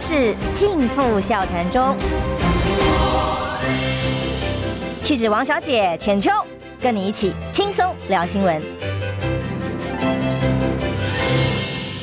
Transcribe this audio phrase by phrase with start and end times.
[0.00, 1.94] 事尽付笑谈中。
[5.02, 6.30] 气质王小姐浅秋，
[6.80, 8.62] 跟你一起轻松聊新闻。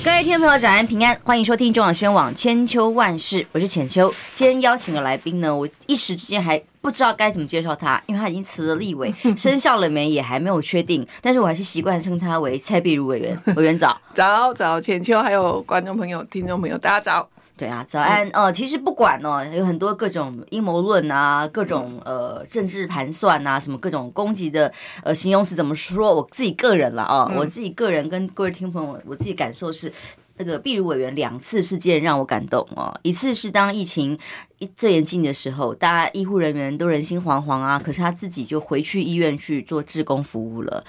[0.05, 4.13] 各位听众朋友，早安平安，欢迎收听中广新闻网千秋万世，我是浅秋。
[4.35, 6.61] 今天邀请的来宾呢，我一时之间还。
[6.79, 11.05] 不知道该怎么介绍他，因为他已经辞了立委， 生效了没也还没有确定。
[11.19, 13.37] 但是我还是习惯称他为蔡碧如委员。
[13.57, 17.27] 委员早，早早浅秋，还有观众朋友、听众朋友，大家早。
[17.57, 18.29] 对啊，早安。
[18.29, 24.71] 呃，其实不管哦，有很多各种阴谋论啊，各种呃政治盘算啊，什么各种攻击的
[25.03, 26.13] 呃形容词怎么说？
[26.13, 29.91] 我自己个人了啊，我自己个人跟各位听众朋友，我自己感受是。
[30.39, 34.15] 那个壁如委员两次事件让我感动哦，一次是当疫情
[34.75, 40.83] 最严峻的时候，大家医护人员都人心惶惶啊，可是他自己就回去医院去做志工服务了。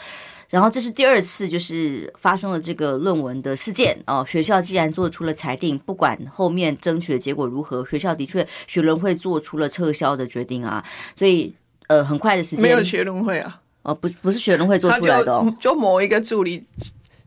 [0.48, 4.24] 然后这是第二次，就是发生了这个论文的事件哦。
[4.28, 10.84] 学校既然做出了裁定，不管后面争取的结果如何，学校的确学伦会做出了撤销的决定啊。
[11.16, 11.54] 所以
[11.86, 13.60] 呃，很快的时间没有学伦会啊？
[13.82, 16.64] 哦，不，不是学伦会做出来的哦，就，就某一个助理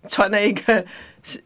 [0.08, 0.86] 传了一个。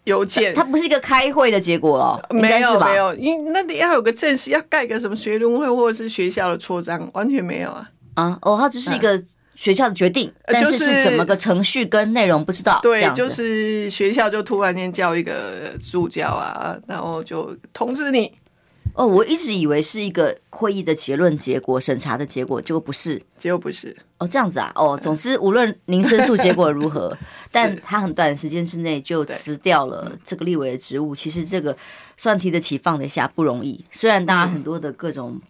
[0.05, 9.21] 邮件，它不是一个开会的结果哦，没有没有，因那得要有个正式，要盖个什么学伦会或者是学校的戳章，完全没有啊啊哦，它只是一个
[9.55, 12.79] 学校的决定，嗯、但是是怎么个程序跟内容不知道。
[12.83, 18.31] 对，就是学校就突然间叫一个助教啊，然后就通知你。
[18.93, 23.95] 哦，我一直以为是一个会议的结论、结果审查的结果，结果不是，结果不是。
[24.19, 24.71] 哦，这样子啊。
[24.75, 27.17] 哦，总之无论您申诉结果如何，
[27.51, 31.13] 但他很短时间之内就辞掉了这个立委的职务。
[31.13, 31.75] 其实这个
[32.15, 33.83] 算提得起放得下，不容易。
[33.91, 35.41] 虽然大家很多的各种。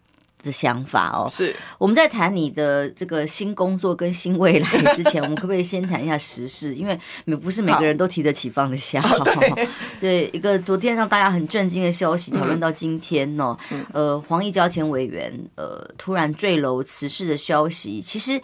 [0.46, 6.76] 的想法哦，是我们在谈你的这个新工作跟新未来之前，我们可不可以先谈一下时事？
[6.76, 6.98] 因为
[7.38, 9.02] 不是每个人都提得起放得下。
[9.23, 9.68] 对，
[10.00, 13.58] 对，一个昨天让大家很震惊的消息，讨论到今天呢，
[13.92, 18.40] 呃，黄义交前委员呃突然坠楼辞世的消息，其实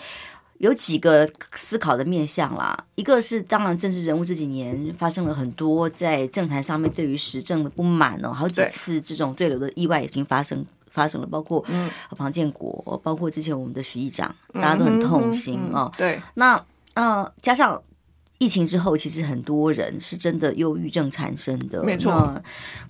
[0.57, 2.85] 有几个思考的面向啦。
[2.95, 10.65] 一个是当然政治人物这几年发生了很多在政坛上面对于时政的不满哦，好几次这种坠楼的意外已经发生。
[10.91, 11.65] 发生了，包括
[12.15, 15.91] 庞建国，嗯、包括之前我们的徐议长，大家都很痛心啊、哦。
[15.97, 16.63] 对，那
[16.93, 17.81] 呃，加上
[18.37, 22.41] 疫情之后，其实很多人是真的忧郁症产生的，没错。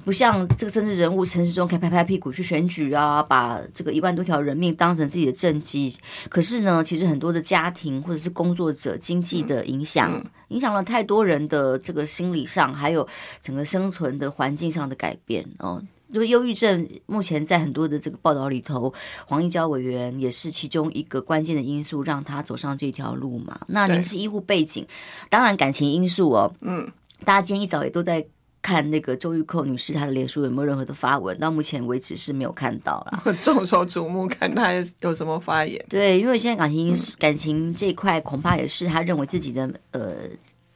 [0.04, 5.96] 不像这个政治人物陈时中可以拍拍屁股去选举啊，把这个一万多条人命当成自己的政绩。
[6.30, 13.08] 可是呢，其实很多的家庭或者是工作者经济的影响，嗯嗯、影响了太多人的这个心理上，还有
[13.42, 15.84] 整个生存的环境上的改变哦。
[16.14, 18.94] 就忧郁症，目前在很多的这个报道里头，
[19.26, 23.60] 黄义交委员也是其中一个关键的因素，让他走上这条路嘛。
[23.68, 24.86] 那您是医护背景，
[25.30, 26.54] 当然感情因素哦。
[26.62, 26.92] 嗯，
[27.24, 28.26] 大家今天一早也都在
[28.62, 33.36] 看那个周玉蔻女士她的脸书有没有任何的发文，到目前为止是没有看到了。
[33.42, 35.84] 众所瞩目，看她有什么发言？
[35.88, 40.16] 对，因为现在感情因素、感情这一块，恐怕也是他认为自己的呃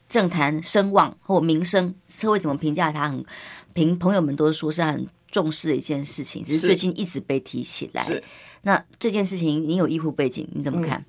[0.08, 3.26] 政坛声望或名声，社会怎么评价他很，很
[3.74, 5.06] 评朋友们都说是很。
[5.36, 8.08] 重视的一件事情，只是最近一直被提起来。
[8.62, 10.98] 那这件事情，你有医护背景，你怎么看？
[10.98, 11.06] 嗯，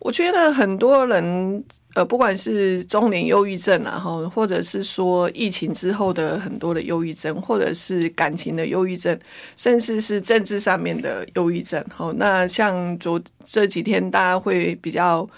[0.00, 1.62] 我觉得很多人，
[1.94, 9.16] 呃，不管是中年忧郁症啊，哈，或者是说疫情之后的很多的忧郁症，或者是感情的忧郁症，
[9.54, 11.84] 甚至是政治上面的忧郁症。
[11.94, 15.28] 好，那像昨这几天，大家会比较。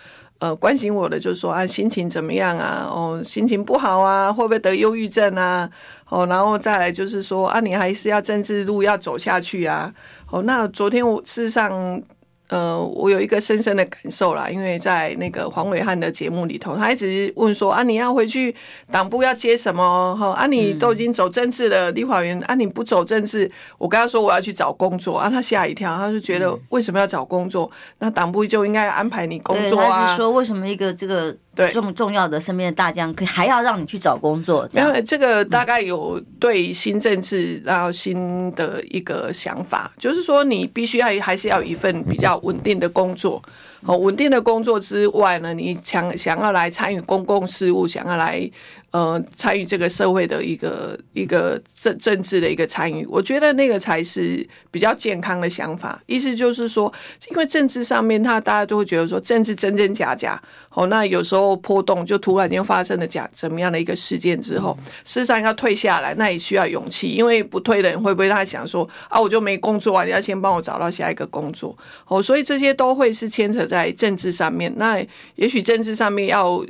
[0.44, 2.87] 呃，关心我的就是说啊，心情怎么样啊？
[2.87, 5.66] 哦，心情不好啊，会不会得忧郁症啊？
[6.10, 9.91] 哦，然后再来就是说啊，你还是要政治路要走下去啊？
[10.31, 12.03] 哦，那昨天我事实上。
[12.49, 18.55] 呃，我有一个深深的感受啦，因为在那个黄伟汉的节目里头，他一直问说啊，你要回去
[18.93, 20.15] 党部要接什么？
[20.16, 27.71] 哈啊，你都已经走政治了，立法员啊，你不走政治，我跟他说我要去找工作啊，他吓一跳，他就觉得为什么要找工作？
[27.99, 30.04] 那党部就应该安排你工作啊。
[30.04, 31.34] 他是说为什么一个这个。
[31.54, 34.69] 对，这么重要的身边的大将，可以还要让你去找工作？
[34.72, 43.42] 因为这个大概有对新政治然后新的一个想法，就是说你必须要还是要有一份比较稳定的工作。
[43.86, 48.50] 哦，稳定的工作之外呢，你想想要来参与公共事务，想要来。
[48.95, 56.01] 呃，参与这个社会的一个一个政政治的一个参与，我觉得那个才是比较健康的想法。
[56.07, 56.93] 意思就是说，
[57.29, 60.41] 因为政治上面，他大家都会觉得说政治真真假假。
[60.71, 67.09] 哦，那有时候波动就突然间发生了假怎么样的一个事件之后，事实上要退下来，那也需要勇气。
[67.09, 71.77] 因为不退的人会不会他想说啊，我就没工作啊，你要先帮我找到下一个工作。
[72.07, 74.73] 哦，所以这些都会是牵扯在政治上面。
[74.77, 75.05] 那
[75.35, 76.65] 也许政治上面要。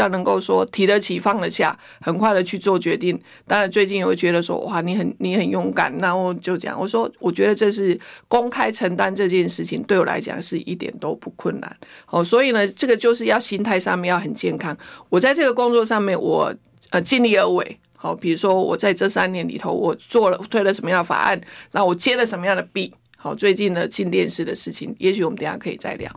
[0.00, 3.20] 要能够说提得起放得下，很快的去做决定。
[3.46, 11.76] 当然最近也会觉得说，哇，你很你很勇敢，然后就讲，我说我觉得这是公开承担这件事情，对我来讲是一点都不困难。
[12.08, 14.76] 哦，所以呢，这个就是要心态上面要很健康。
[15.08, 16.52] 我在这个工作上面，我
[16.90, 17.78] 呃尽力而为。
[18.02, 21.38] 好，比如说我在这三年里头，我做了推了什么样的法案，
[21.72, 22.94] 那我接了什么样的弊。
[23.22, 26.10] 好，最近的进电视的事情，也许我们等下可以再聊。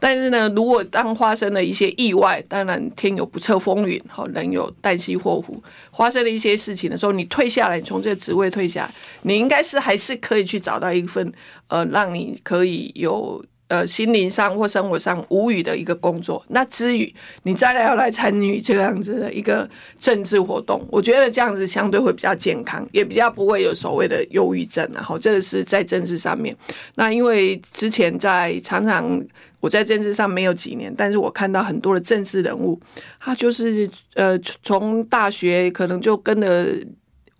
[0.00, 5.62] 但是呢，如果当发生了一些意外，当然天有不测风云，好，人有旦夕祸福，
[5.92, 11.32] 发生了一些事情的时候，你退下来，从这个职位退下来，你应该是还是可以去找到一份
[11.68, 13.44] 呃，让你可以有。
[13.68, 19.68] 呃，心灵上或生活上无语的一个工作，那至于你再来要来参与这样子的一个
[20.00, 24.88] 政治活动，我觉得这样子相对会比较健康，也比较不会有所谓的忧郁症。
[24.94, 26.56] 然后这个是在政治上面。
[26.94, 29.22] 那因为之前在常常
[29.60, 32.80] 我在政治上没有几年，但是我看到很多的政治人物，
[33.20, 36.66] 他就是呃从大学可能就跟了。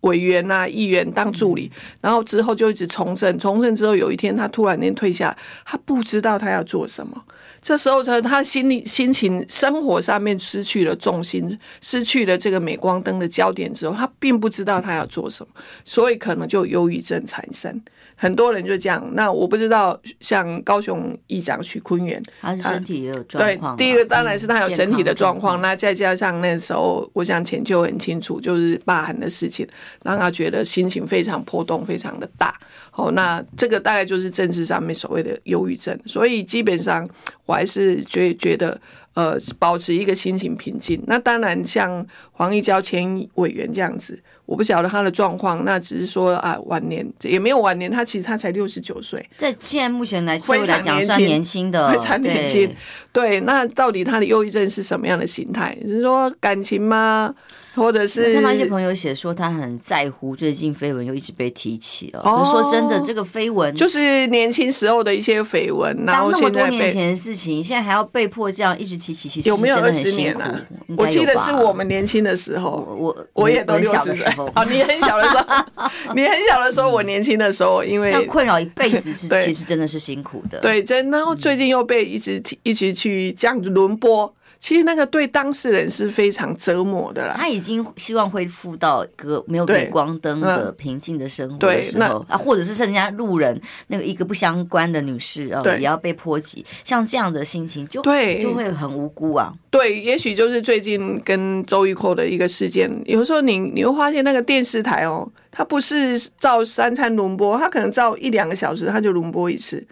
[0.02, 3.38] 委员呐、啊，议员当助理，然后之后就一直从政。
[3.38, 7.24] 从政之后，有一天他突然间退下，他不知道他要做什么。
[7.60, 15.52] 这时候，他他心里心情、生活上面失去了重心，失去了这个镁光灯的焦点之后，他并不知道他要做什么，
[15.84, 17.82] 所以可能就忧郁症产生。
[18.20, 23.76] 很多人就这样，那我不知道，像高雄议长许坤元，他是身体也有状况。
[23.76, 29.64] 对，第一个当然是他有身体的状况，那再加上那时候，我想浅秋很清楚，就是罢韩的事情，
[30.02, 32.52] 让他觉得心情非常波动，非常的大。
[32.90, 35.96] 好，那这个大概就是政治上面所谓的忧郁症。
[36.04, 37.08] 所以基本上，
[37.48, 38.80] 我还是觉觉得。
[39.14, 41.02] 呃，保持一个心情平静。
[41.08, 45.64] 那当然，像黄义交前委员这样子，我不晓得他的状况。
[45.64, 52.72] 那只是说啊，晚年也没有晚年，他其实他才六十九岁，在现在目前来说来讲算年轻的，非常年轻。
[53.12, 55.76] 对，那到底他的忧郁症是什么样的形态？
[55.84, 57.34] 是说感情吗？
[57.78, 62.20] 或者是看到一些朋友写说他很在乎最近绯闻又一直被提起哦。
[62.24, 70.60] 哦，说真的，这个绯闻就是年轻时候的一些绯闻，然后那么多年前的事情，现在还要被迫这样一直提起，其实有没有二十年了？
[70.96, 74.26] 我记得是我们年轻的时候，我我也都六十岁。
[74.54, 75.44] 哦，你很小的时候，
[76.14, 80.58] 你很小的时候，我年轻的时候，因为困扰一辈子是 其实真的是辛苦的。
[80.60, 84.34] 对，真然后最近又被一直提，一直去这样子轮播。
[84.60, 87.34] 其实那个对当事人是非常折磨的啦。
[87.36, 99.52] 他已经希望恢复到一个没有镁光灯的平静的生活的时候啊，或者是人家路人那个一个不相关的女士啊，也要被波及，像这样的心情就对就会很无辜啊。
[99.70, 109.86] 对，也许就是最近跟周玉蔻的一个事件，有时候你你会发现那个电视台哦，它不是照三餐轮播，它可能照一两个小时，它就轮播一次。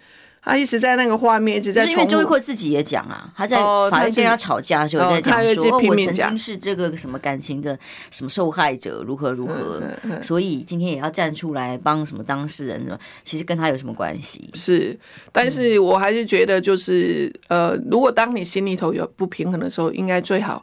[0.46, 1.84] 他一直在那个画面，一直在。
[1.84, 3.56] 因为周玉蔻自己也讲啊，他在
[3.90, 7.76] 法院跟他吵架的时候在讲说，哦，我曾经是这个什么感情的
[8.12, 9.82] 什么受害者，如何如何，
[10.22, 14.48] 所以今天也要站出来帮什么当事人什么，其实跟他有什么关系？
[14.54, 14.96] 是，
[15.32, 20.62] 但是我还是觉得，就是呃，如果当你心里头有不平衡的时候，应该最好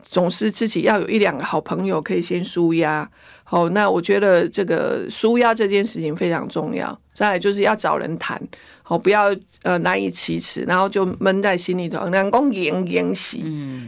[0.00, 3.10] 总是自己要有一两个好朋友可以先舒压。
[3.42, 6.96] 好，那我觉得这个舒压这件事情非常重要。
[7.12, 8.40] 再来就是要找人谈。
[8.86, 12.06] 好，不要呃难以启齿，然后就闷在心里头。
[12.10, 13.42] 人讲严严喜，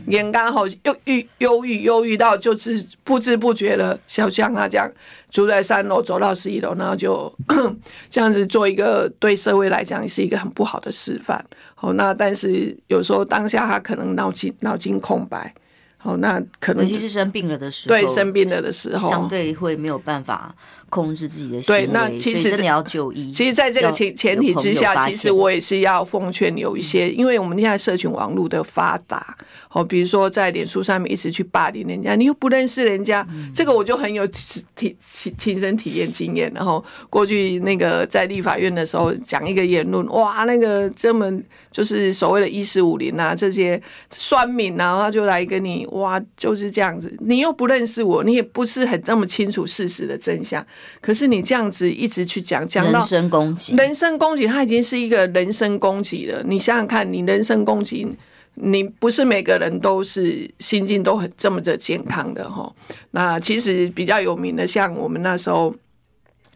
[0.07, 4.91] 严刚好又郁忧郁忧郁到就是不知不觉的，小像他这样
[5.31, 7.31] 住在三楼走到十一楼，然后就
[8.09, 11.45] 这样子做一个对社会来讲是一个很不好的示范。
[11.75, 15.55] 好，那但是有时候当下他可能脑筋脑筋空白。
[15.99, 20.55] 好，那可能尤其是生病了的时候，对生病了的时候，相对会没有办法。
[20.97, 23.31] 控制自己的行为，对，那其实真的要就医。
[23.31, 29.37] 其实，在这个前前提之下，其实我也是要奉劝有一些，因为我们现在社群网络的发达，
[29.71, 36.51] 哦，比如说在脸书上面一直去霸凌人家，你又不认识人家，这个我就很有体亲亲身体验经验。
[36.55, 41.31] 然后过去那个在立法院的时候讲一个言论，哇，那个这么
[41.71, 50.65] 就是所谓的“一四五零”啊，这些酸民啊，他就来跟你哇，就是这样子，你又不认识我，你也不是很那么清楚事实的真相。
[51.01, 56.43] 可是你这样子一直去讲，讲到人身攻击，人身攻击，它已经是一个人身攻击了。
[56.45, 58.07] 你想想看，你人身攻击，
[58.55, 62.73] 你不是每个人都是心境都很这么的健康的哈。
[63.11, 65.75] 那其实比较有名的，像我们那时候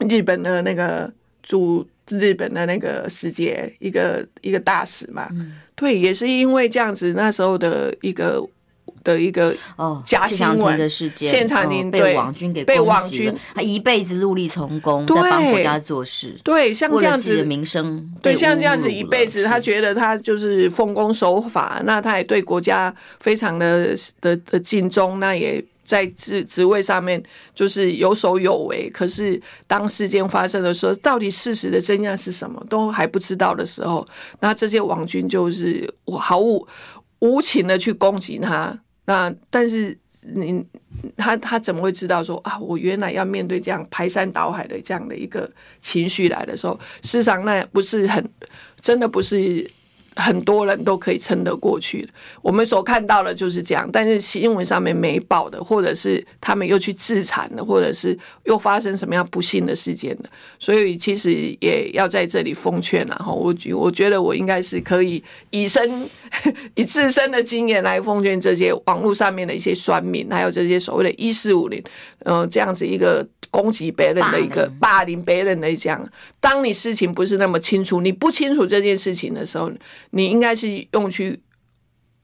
[0.09, 5.29] 日本的那个驻日本的那个世界一个一个大使嘛，
[5.77, 8.43] 对，也是因为这样子，那时候的一个
[9.03, 27.21] 的一个哦假新闻的事件，谢长廷被网军给被网军，他一辈子戮力从公，在帮国家做事，对，像这样子的名声，对，像这样子一辈子，他觉得他就是奉公守法，那他也对国家非常的的的尽忠，那也在职职位上面
[27.55, 28.89] 就是有所有为。
[28.91, 34.07] 可是当事件发生的时候，到底事实的真相是什么，都还不知道的时候，
[34.41, 36.67] 那这些网军就是我毫无
[37.21, 38.79] 无情的去攻击他。
[39.11, 40.65] 那但是你
[41.17, 42.57] 他他怎么会知道说啊？
[42.61, 45.51] 我原来要面对这样排山倒海的这样的一个
[45.83, 48.25] 情绪来的时候，事实上那不是很
[48.81, 49.69] 真的不是。
[50.21, 52.09] 很多人都可以撑得过去的，
[52.43, 53.89] 我们所看到的就是这样。
[53.91, 63.33] 但是新闻上面没报的，或者是他们又去自残了，或者是又发生什么样不幸的事件的，所以其实也要在这里奉劝了哈。
[63.33, 66.09] 我我觉得我应该是可以以身
[66.75, 71.83] 以自身的经验来奉劝这些网络上面的一些酸民，还有这些所谓的“一四五零”
[72.25, 73.27] 呃这样子一个。
[73.51, 76.09] 攻击别人的一个霸凌别人的这样，
[76.41, 79.71] 当你事情不是那么清楚，你不清楚这件事情的时候，
[80.11, 81.39] 你应该是用去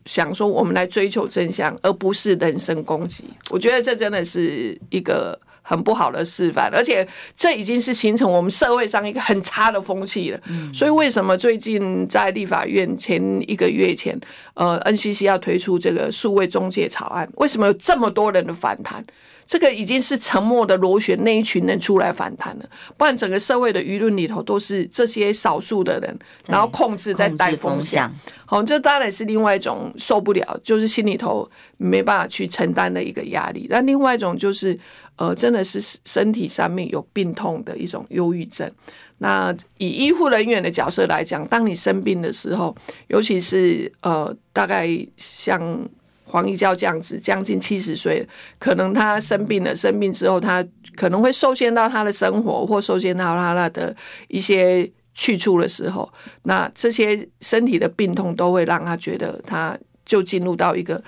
[0.04, 3.25] 想说，我们来追求真相，而不是人身攻击。
[3.50, 7.04] 我觉得这真的是一个很不好的示范，而且
[7.37, 10.40] 这已经是形成我们社会上一个很差的风气了。
[10.73, 14.16] 所以为什么最近在立法院前一个月前，
[14.54, 19.04] 呃，NCC 要推出这个数位中介草案，为什么有这么多人的反弹？
[19.47, 28.12] 这个已经是沉默的螺旋那一群人出来反弹了，不然整个社会的舆论里头都是这些少数的人，然后控制在带风向。
[28.45, 33.67] 好，这当然是另外一种受不了，就是心里头没办法去承担的一个压力。
[33.71, 34.76] 那另外一种就是，
[35.17, 38.71] 呃，真的是身体上面有病痛的一种忧郁症。
[39.19, 42.75] 那以医护人员的角色来讲，当你生病的时候，
[43.09, 45.88] 尤其是呃，大概像。
[46.28, 48.26] 黄义教这样子，将近七十岁，
[48.59, 50.62] 可能他生病了，生病之后，他
[50.97, 53.95] 可能会受限到他的生活，或受限到他那的
[54.26, 61.00] 一些去处的时候，那这些身体的病痛都会让他觉得，他就进入到一个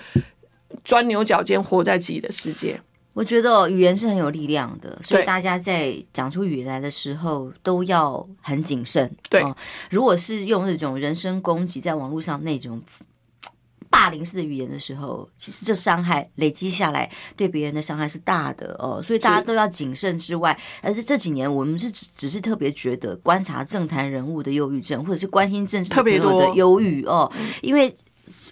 [0.85, 2.79] 钻牛角尖，活在自己的世界。
[3.13, 9.11] 我觉得语言是很有力量的，所以大家在讲出语言来的时候都要很谨慎。
[9.29, 9.43] 对，
[9.89, 12.81] 如果是用那种人身攻击在网络上那种。
[13.89, 27.31] 霸凌式的语言的时候，其实这伤害累积下来，对别人的伤害是大的哦，所以大家都要谨慎之外，而且这几年我们是只只是特别觉得观察政坛人物的忧郁症，或者是关心政治朋友的忧郁哦，
[27.61, 27.95] 因为。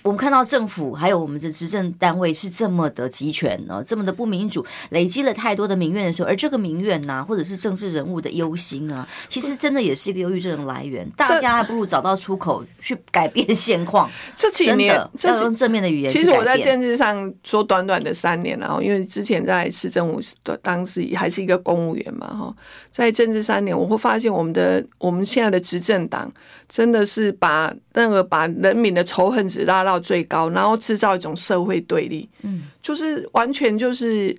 [0.04, 11.08] 我们看到政府还有我们的执政单位是这么的集权呢，这么的不民主，累积了太多的民怨的时候，而这个民怨呐，或者是政治人物的忧心啊，其实真的也是一个忧郁症的来源。
[11.16, 14.10] 大家还不如找到出口去改变现况。
[14.36, 16.12] 这几年要用正面的语言。
[16.12, 22.56] 其实我在政治上说短短的三年，然后因为之前在市政府的当时还是一个公务员嘛，哈，
[22.90, 26.32] 在政治三年，我会发现我们的我们现在的执政党
[26.70, 34.38] 真的是把那个把人民的仇恨值拉到最高，然后制造一种社会对立，嗯，就是完全就是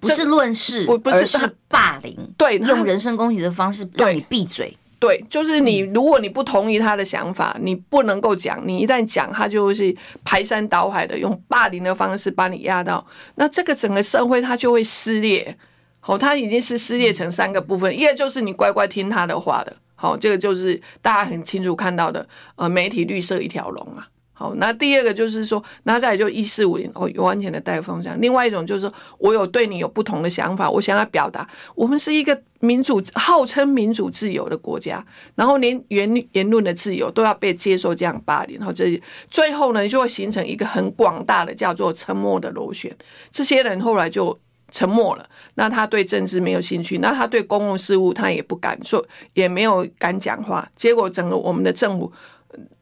[0.00, 9.94] 不是论事，不不是是霸凌，对，用人身攻击的方式让你闭嘴，对，就是你，如果你不同意他的想法，你不能够讲，你一旦讲，他就会是
[10.24, 13.06] 排山倒海的用霸凌的方式把你压到，
[13.36, 15.56] 那这个整个社会它就会撕裂，
[16.00, 19.76] 好，它已经是撕裂成三个部分，一个就是你乖乖听他的话的。
[20.00, 22.26] 好，这个就是大家很清楚看到的，
[22.56, 24.08] 呃，媒体绿色一条龙啊。
[24.32, 28.18] 好，那第二个就是说，那再就一四五零哦，有完全的带风向。
[28.18, 35.04] 另外一种就是说，我有对你有不同的想法，我想要表达，我们是一个民主，号称民主自由的国家，
[35.34, 38.98] 然后连言言论的自由都要被接受这样霸凌，然后这
[39.30, 42.96] 最后呢，就会形成一个很广大的叫做沉默的螺旋。
[43.30, 44.38] 这些人后来就。
[44.70, 52.12] 沉默了，那他对政治没有兴趣，那他对公共事务他也不敢说，也没有敢讲话，结果整个我们的政府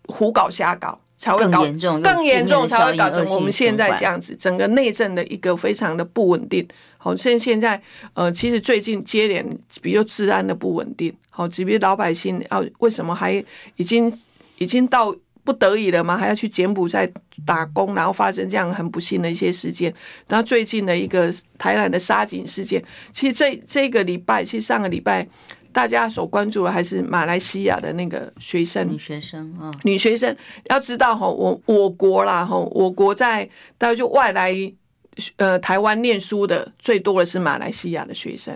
[0.07, 6.67] 胡搞瞎搞，才会搞更严重，更严重才会搞成我们现在这样子，整个内政的一个非常的不稳定。
[6.97, 7.81] 好，现现在
[8.15, 9.45] 呃，其实最近接连，
[9.81, 13.45] 比如治安的不稳定，好，比如老百姓啊，为什么还
[13.77, 14.13] 已经
[14.59, 15.15] 已经到。
[15.49, 16.15] 不得已了吗？
[16.15, 17.11] 还要去柬埔寨
[17.47, 19.91] 打工，然后发生这样很不幸的一些事件。
[20.29, 25.27] 然后最近的一个台南的杀警事件，其实这这个礼拜，其实上个礼拜
[25.73, 30.37] 大家所关注的还是马来西亚的那个学生，女学生啊，女学生。
[30.65, 34.55] 要知道哈，我我国啦哈，我国在大家就外来
[35.37, 38.55] 呃台湾念书的最多的是马来西亚的学生。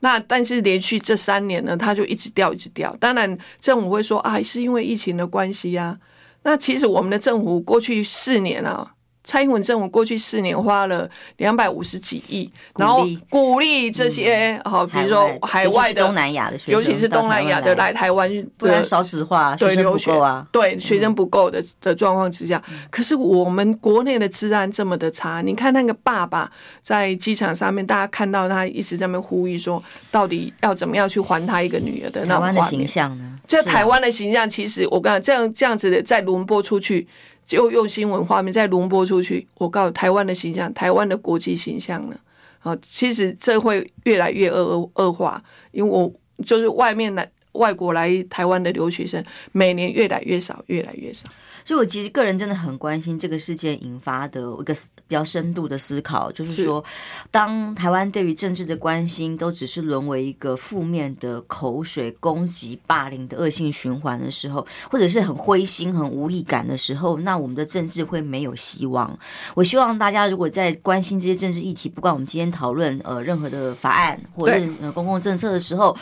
[0.00, 2.94] 那但是连续这三年呢，他就一直掉一直掉。
[3.00, 5.98] 当然政府会说啊，是因为疫情的关系呀。
[6.44, 8.93] 那其实我们的政府过去四年啊，
[9.24, 17.94] 蔡英文政府过去四年花了两百五十几亿，然后鼓励这些好，比如说海外的东南亚的学，尤其是东南亚的来。
[17.94, 18.28] 台湾，
[18.58, 26.50] 不然少子化，对留学啊，对学生不够的的状况之下，可是我们国内的治安这么的差，你看那个爸爸
[26.82, 32.34] 在机场上面，大家看到他一直在那边呼吁说，到底要怎么样去还他一个女儿的那。
[32.34, 33.38] 台湾的形象呢？
[33.46, 37.06] 就台湾的形象，其实我跟你讲，这样这样子的再轮播出去，
[37.46, 42.16] 就用新闻画面再轮播出去，我告诉台湾的形象，台湾的国际形象呢，
[42.60, 46.12] 啊，其实这会越来越恶恶恶化，因为我
[46.44, 51.26] 就是外面来外国来台湾的留学生，每年越来越少，越来越少。
[51.66, 54.74] 所以，我其实个人真的很关心这个事件引发的一个
[55.06, 56.84] 比较深度的思考，就是说，
[57.30, 69.18] 当台湾对于政治的关心都只是沦为一个负面的口水攻击、霸凌的恶性循环的时候，或者是很灰心、很无力感的时候，那我们的政治会没有希望。
[69.54, 75.96] 我希望大家如果在关心这些政治议题，不管我们今天讨论呃任何的法案或者是公共政策的时候，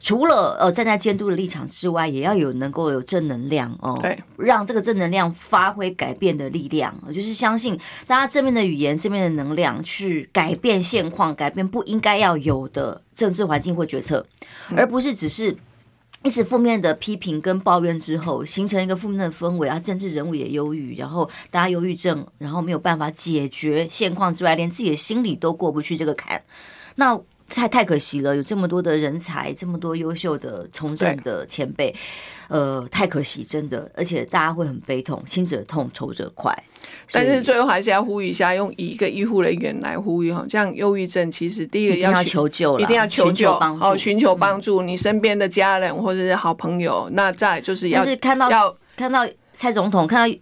[0.00, 14.26] 除了呃站在监督的立场之外，也要有能够有正能量哦，对，让这个正能量发挥改变的力量，就是相信大家正面的语言、正面的能量去改变现况、改变不应该要有的政治环境或决策，
[14.76, 15.56] 而不是只是
[16.22, 26.42] 一直负面的批评跟抱怨之后，形成一个负面的氛围啊，政治人物也忧郁，然后大家忧郁症，然后没有办法解决现况之外，连自己的心里都过不去这个坎，
[26.94, 27.20] 那。
[27.48, 31.94] 太太可惜了，有这么多的人才，这么多优秀的从政的前辈，
[32.48, 36.52] 呃，太可惜，真的，而且大家会很悲痛，心者痛，仇者快。
[37.12, 50.36] 但是最后还是要呼吁一下，用一个医护人员来呼吁哈，这样忧郁症其实第一个要，要求救，一定要求救，帮哦，寻求帮助，你身边的家人或者是好朋友，嗯、那再就是要是看到要看到蔡总统看到。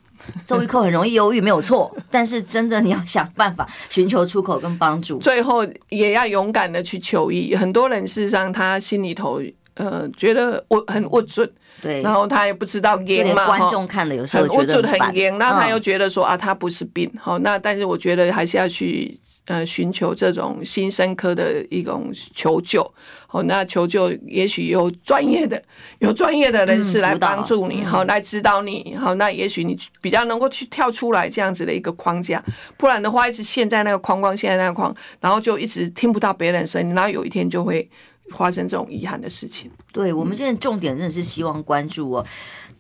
[0.47, 1.95] 周玉蔻很容易忧郁，没有错。
[2.11, 5.19] 但是真的，你要想办法寻求出口跟帮助。
[5.19, 7.55] 最后也要勇敢的去求医。
[7.55, 9.41] 很多人事实上他心里头
[9.75, 11.51] 呃觉得我很不准，
[11.83, 13.47] 对，然后他也不知道严嘛。
[13.47, 17.11] 观众看了有时候觉得很严，那他又觉得说啊，他不是病。
[17.21, 19.19] 好，那但是我觉得还是要去。
[19.47, 22.83] 呃，寻求这种新生科的一种求救，
[23.27, 25.63] 好，那求救也许有专业的、
[25.99, 32.43] 有专业的人士来帮助你，好，来指导你，好，那也许你比较能够去跳出来这样子的一个框架，
[32.79, 37.87] 不然的话，一直陷在那个框框，陷在那个框，然后就一直听不到别人声音，然后有一天就会
[38.31, 39.71] 发生这种遗憾的事情。
[39.93, 42.27] 对，我们现在重点真的是希望关注哦。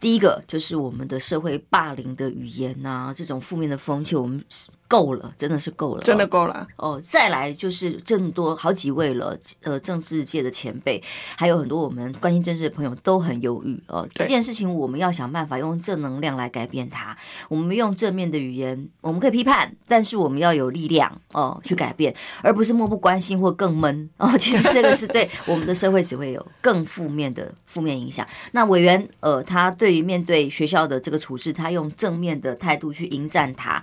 [0.00, 4.42] 第一个就是我们的社会霸凌的语言呐、啊，这种负面的风气，我们。
[4.86, 7.00] 够了，真的是够了，真的够了哦。
[7.02, 11.02] 再来就是这么多好几位了，呃，政治界的前辈，
[11.36, 14.06] 还有很多我们关心政治的朋友都很忧郁哦。
[14.14, 17.16] 这件事情我们要想办法用正能量来改变它。
[17.48, 24.36] 我们用正面的语言，我们可以批判，但是我们要有力量哦去改变，而不是漠不关心或更闷哦。
[24.38, 28.26] 其实这个是 对我们的社会只会有更负面的负面影响。
[28.52, 33.82] 那委员呃，他对于面对学校的这个处置，他用正面的态度去迎战他。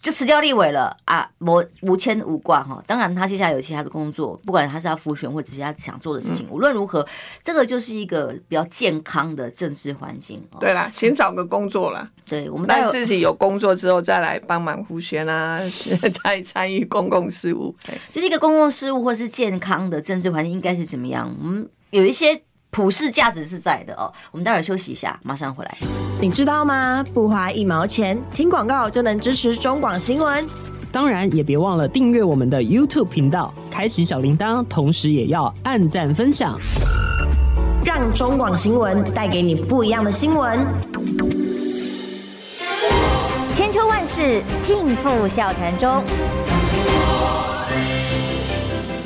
[0.00, 2.82] 就辞掉立委了啊，无无牵无挂哈。
[2.86, 7.06] 当然，他接下来有其他的工作，不管他是要复选或者是他想做的事情，无论如何，
[7.42, 10.42] 这个就是一个比较健康的政治环境。
[10.60, 12.08] 对啦，先找个工作啦。
[12.24, 15.58] 对，我们待自己有工作之后再来帮忙复选啊，
[16.22, 17.74] 再参与公共事务。
[17.84, 21.34] 对，就是一个公共事务或是健康的政治环境应该是怎么样？
[21.40, 22.42] 我们有一些。
[22.74, 25.76] 普世价值是在的哦，我们待会儿休息一下，马上回来。
[26.18, 27.04] 你知道吗？
[27.12, 30.42] 不花一毛钱，听广告就能支持中广新闻。
[30.90, 36.58] 当然，也别忘了订阅我们的 YouTube 频道，开启小铃铛，同时也要按赞分享，
[37.84, 40.58] 让中广新闻带给你不一样的新闻。
[43.54, 46.02] 千秋万世尽付笑谈中，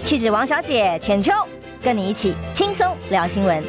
[0.04, 1.32] 气质王小姐浅秋。
[1.86, 3.62] 跟你一起轻松聊新闻。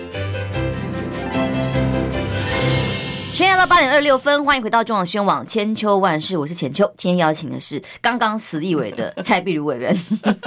[3.31, 6.91] 现在到八点二十六分，欢迎回到中广新闻网千秋万世，我是浅秋。
[6.97, 9.95] 今天邀请的是刚刚辞立委的蔡碧如委员。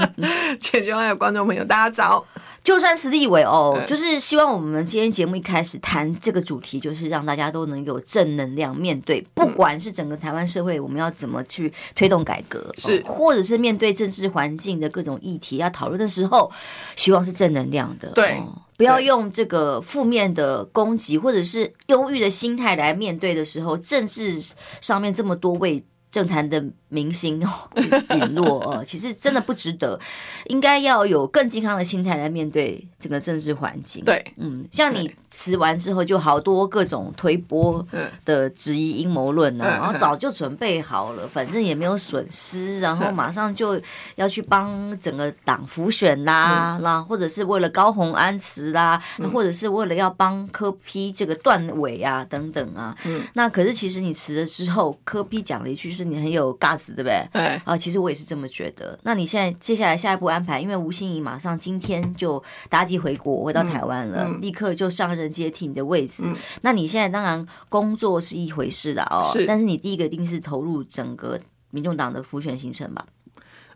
[0.61, 2.27] 千秋还有观众朋友，大家早。
[2.63, 13.03] 就算是立委哦，就是希望我们今天节目一开始谈这个主题，就是让大家都能有正能量面对，不管是整个台湾社会我们要怎么去推动改革，是。
[13.03, 16.51] 或者是面对政治环境的各种议题要讨论的时候，
[16.97, 18.43] 希望是正能量的，对，
[18.77, 24.39] 不要用这个负面的攻击或者是忧郁的心态来面对的时候，政治
[24.81, 27.51] 上面这么多位政坛的明星哦
[28.15, 29.99] 陨落哦，其实真的不值得，
[30.47, 34.05] 应该要有更健康的心态来面对整个政治环境。
[34.05, 37.87] 对，嗯，像你辞完之后，就好多各种推波
[38.25, 43.81] 的质疑阴谋论呢，然后早就准备好了，反正也没有损失，然后马上就
[44.17, 52.97] 要去帮整个党辅选啦，那、嗯、或者是为了高红安辞啦，嗯、或者是为了要帮柯批这个断尾啊等等啊。
[53.05, 56.80] 嗯，那可是其实你辞了之后，柯批讲了一句，是你很有尬。
[56.89, 57.27] 对不对？
[57.33, 58.99] 对，啊，其实我也是这么觉得。
[59.03, 66.23] 那你现在接下来下一步安排，因为吴欣怡马上今天就搭机回国，回到台湾了，嗯嗯、立刻就上任接替你的位置。
[66.27, 69.47] 嗯、那你现在当然工作是一回事的哦，是。
[69.47, 71.39] 但是你第一个一定是投入整个
[71.71, 73.05] 民众党的浮选行程吧？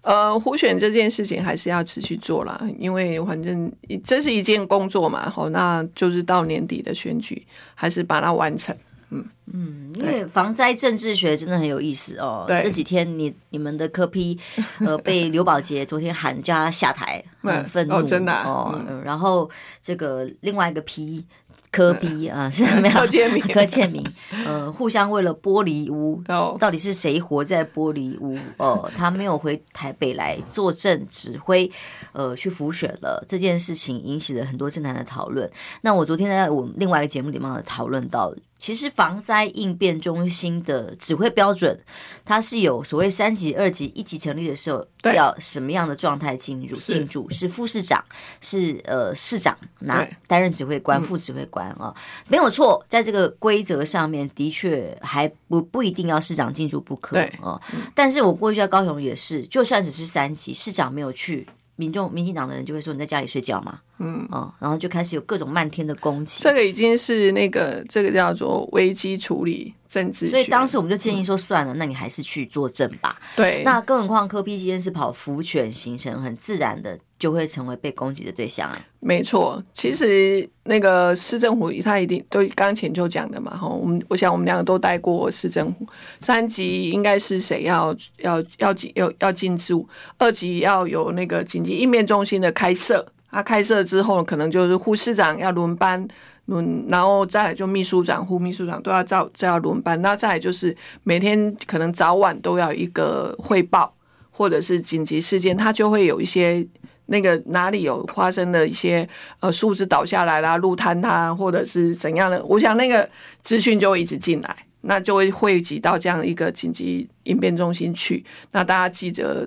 [0.02, 3.72] 呃，辅选这件事情还是要持续做啦，因为反正
[4.04, 7.42] 这是一件工作嘛，好，那就是到年底的选举，
[7.74, 8.76] 还是把它完成。
[9.10, 12.44] 嗯嗯，因为防灾政治学真的很有意思哦。
[12.46, 14.38] 对，这几天你你们的科批
[14.80, 18.84] 呃被刘宝杰 昨天喊叫他下台，很愤怒、哦、真的、啊、哦。
[18.88, 19.50] 嗯、然后
[19.82, 21.24] 这个另外一个批。
[21.70, 24.06] 柯 P 啊，是没有 柯建铭，柯建明，
[24.46, 26.22] 呃，互相为了玻璃屋，
[26.56, 28.38] 到底是谁活在玻璃屋？
[28.58, 31.68] 哦，他没有回台北来坐镇指挥，
[32.12, 35.50] 呃，去辅选了这件事情，引起了很多政坛的讨论。
[35.80, 38.32] 那我昨天在我们另外一个节目里面讨论到。
[38.58, 41.78] 其实防灾应变中心的指挥标准，
[42.24, 46.76] 它是有所谓三级、二级、一级成立的时候，要什么样的状态进入？
[46.76, 48.02] 进驻是副市长，
[48.40, 51.94] 是呃市长拿担任指挥官、副指挥官啊，
[52.28, 52.84] 没有错。
[52.88, 57.60] 在这个规则上面，的确还不不一定要市长进驻不可啊。
[57.94, 61.46] 但是我过去在高雄也是，就算只是三级，市长没有去。
[61.76, 66.42] 民众、民进党的人就会说，你在家里睡觉嘛，嗯，哦，然后就开始有各种漫天的攻击。
[66.42, 73.20] 这个已经是那个这个叫做危机处理政治学，所以当时我们就建议说，算了，嗯、那你还是去作证吧。
[73.36, 76.98] 对，那更何况柯 P 今天是跑福犬行程，很自然的。
[77.16, 78.78] 就会成为被攻击的对象啊！
[79.00, 85.86] 没错，其实那个市政府他一定都刚前就讲的嘛，哈，我们我想我们两个都待过市政府，
[86.20, 96.06] 三级应该是谁要要要进要要进驻，二级要有那个紧急应变中心的开设，啊，开设之后可能就是护士长要轮班
[96.46, 103.94] 轮，然后再来就秘书长、副秘书长都要照再要轮班，那再来就是每天可能早晚都要一个汇报
[104.30, 106.66] 或者是紧急事件，他就会有一些。
[107.06, 109.06] 那个哪里有发生的一些
[109.40, 113.06] 呃树枝倒下来啦、路坍塌或者是怎样的，我想那个
[113.42, 118.24] 资讯就会一直进来，那就会汇集到这样一个紧急应变中心去。
[118.52, 119.46] 那大家记得，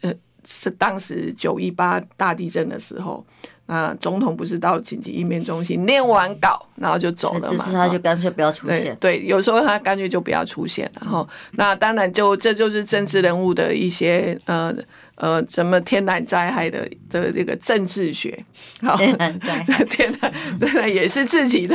[0.00, 0.12] 呃，
[0.44, 3.24] 是当时九一八大地震的时候，
[3.66, 7.48] 那总统不是到紧急应变中心念完稿，然后就走了嘛？
[7.50, 8.96] 这次他就干脆不要出现。
[9.00, 14.74] 对，对，有时候他干脆就不要出现，然后那当然就这就是政治人物的一些呃。
[15.18, 18.38] 呃，什么天然灾害的的这个政治学，
[18.98, 21.74] 天然灾害， 天然真的也是自己的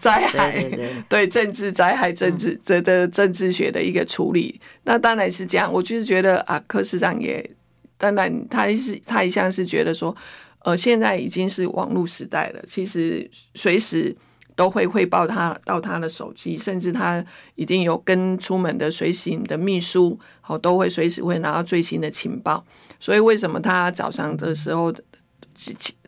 [0.00, 4.60] 灾害， 对，对，对，对政治灾害、政治的的政治学的一个处理。
[4.82, 7.48] 那当然是这样，我就是觉得啊，柯市长也
[7.96, 10.12] 当然他是他一向是觉得说，
[10.60, 14.16] 呃，现在已经是网络时代了，其实随时。
[14.56, 22.62] 都会汇报他到他的手机，甚至他已经有跟出门的随行的秘书，好，都会随时会拿到最新的情报。
[22.98, 25.02] 所以为什么他早上的时候的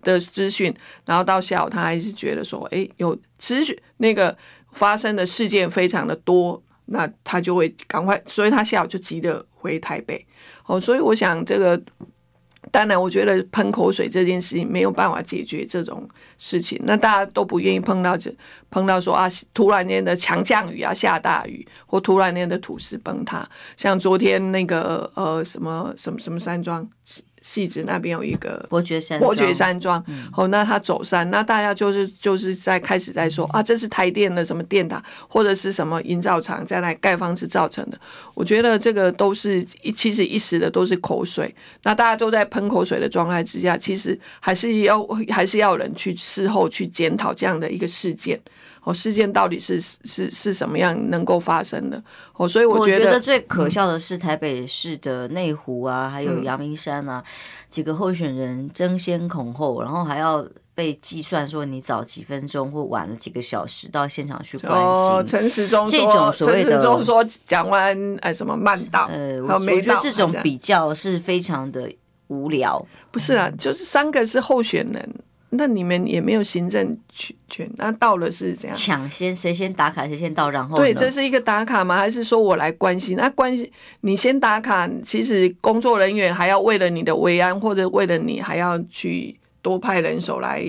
[0.03, 0.75] 的资讯，
[1.07, 4.37] 然后到下午他还是觉得说，哎，有资讯那个
[4.73, 10.27] 发生的事件非常的多，那他就会赶快，所以他下午就急着回台北。
[10.67, 11.81] 哦，所以我想这个。
[12.71, 16.81] 当然，我觉得喷口水这件事情没有办法解决这种事情。
[16.85, 18.35] 那大家都不愿意碰到，这
[18.71, 23.47] 碰到说啊，突然间的强降雨啊，下大雨，或突然间的土石崩塌，
[23.77, 26.89] 像昨天那个呃什么什么什么山庄。
[27.43, 30.03] 汐止那边有一个伯爵山伯爵山庄，
[30.37, 38.01] 哦，那他走山，那大家就是就是在开始在说啊，这是台电的什么电塔，或者是什么营造厂在那盖房子造成的。
[38.35, 48.41] 我觉得这个都是一其实一时的都是口水，那大家都在喷口水的状态之下，其实还是要还是要有人去事后去检讨这样的一个事件。
[48.85, 52.03] 哦，事件到底是是是什么样能够发生的？
[52.35, 57.23] 哦，所以我觉得，我觉得最可笑的是台北市的内湖啊，嗯、还有阳明山啊，
[57.71, 64.81] 几个候选人争先恐后，然后还要被计算说你早几分钟或晚了几个小时到现场去关心。
[64.81, 71.89] 哦，陈时中，这种所谓的陈时中说讲完哎什么慢到，呃，我觉得这种比较是非常的
[72.27, 72.85] 无聊。
[73.13, 75.15] 不是啊，就是三个是候选人。
[75.55, 76.97] 那你们也没有行政
[77.49, 78.77] 权，那到了是怎样？
[78.77, 81.97] 抢先谁先打卡谁先到，然后对，这是一个打卡吗？
[81.97, 83.17] 还是说我来关心？
[83.17, 90.65] 那关心你先打卡，其实工作人员还要为了你的维安，或者为了你还要去多派人手来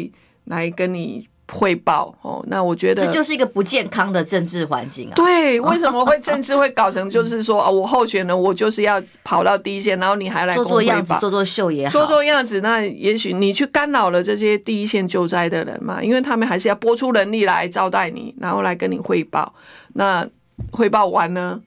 [0.45, 1.27] 来跟你。
[1.51, 5.13] 汇报哦，那我觉得这就是一个不健康的政治环境啊。
[5.15, 12.61] 对，为什么会政治会搞成就是说 啊，我候选人我就是要跑到第一线，然后你还来做做样子、做做秀也好，做做样子。
[12.61, 19.53] 那也许你去干扰了这些第一线救灾的人嘛，因为他们还是要拨出人力来招待你，然后来跟你汇报。
[19.93, 20.27] 那
[20.71, 21.61] 汇报完呢，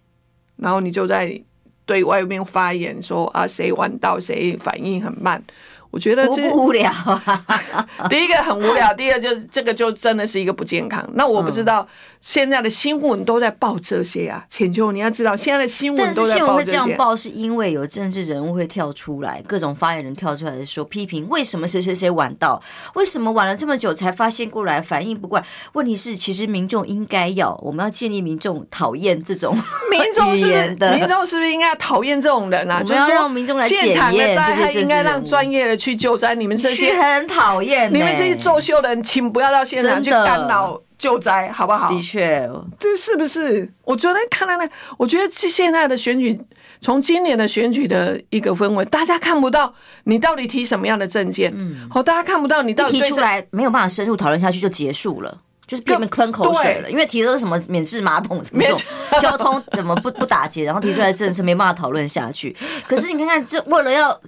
[0.56, 1.40] 然后你就在
[1.84, 5.40] 对外面发言说啊，谁晚到，谁反应很慢。
[5.90, 7.44] 我觉得这无聊啊。
[8.10, 11.08] 第一个很无聊，第二个就是这个就真的是一个不健康。
[11.14, 11.86] 那我不知道
[12.20, 16.38] 现在的新闻都在报这些啊，浅秋你要知道现在的新闻都在报这些。
[16.38, 22.62] 新闻会这样报，是因为有政治人物会跳出来，各种发言人跳出来说批评，为什么谁谁谁晚到，
[22.94, 25.46] 为什么晚了这么久才发现过来，反应不过来。
[25.72, 29.56] 问题是，其实民众应该要，我们要建立民众讨厌这种
[29.90, 30.76] 民众是不是？
[30.96, 32.82] 民众是不是应该讨厌这种人啊？
[32.82, 35.76] 就是让民众来检验这些，应该让专业的。
[35.86, 37.92] 去救灾，你们这些很讨厌。
[37.94, 41.88] 你们这些作秀的人，请不要到现场去干扰救灾，好不好？
[41.88, 43.72] 的确，这是不是？
[43.84, 44.68] 我昨天看到那，
[44.98, 46.40] 我觉得这现在的选举，
[46.80, 49.72] 从今年的选举的一个氛围，大家看不到
[50.04, 51.52] 你到底提什么样的政见。
[51.54, 56.90] 嗯，好，大家看不到你到底提出来，没有办法深入讨论下去就结束了， 就是变成喷口水了。
[56.90, 58.80] 因为提的是什么免治马桶什么这种
[59.22, 62.56] 交通怎么不不打结，然后提出来真的是没办法讨论下去。
[62.88, 64.20] 可是你看看，这为了要。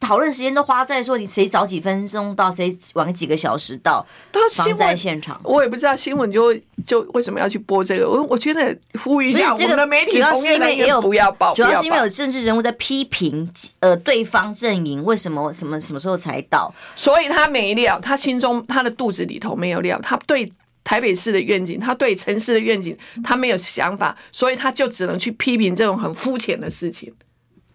[0.00, 5.38] 讨论时间都花在说你谁早几分钟到，谁晚几个小时到，到新在现场。
[5.44, 6.52] 我也不知道新闻就
[6.86, 8.08] 就为什么要去播这个。
[8.08, 13.48] 我我觉得呼吁一下我们的媒体同业人员不要报，主要是因为有政治人物在批评
[13.80, 20.50] 呃对方阵营为什么什么什么时候才到，所以他没料，他心中他的肚子里头没有料，他对
[20.82, 27.12] 台北市的愿景，他对城市的愿景，他没有想法，所以他就只能去批评这种很肤浅的事情。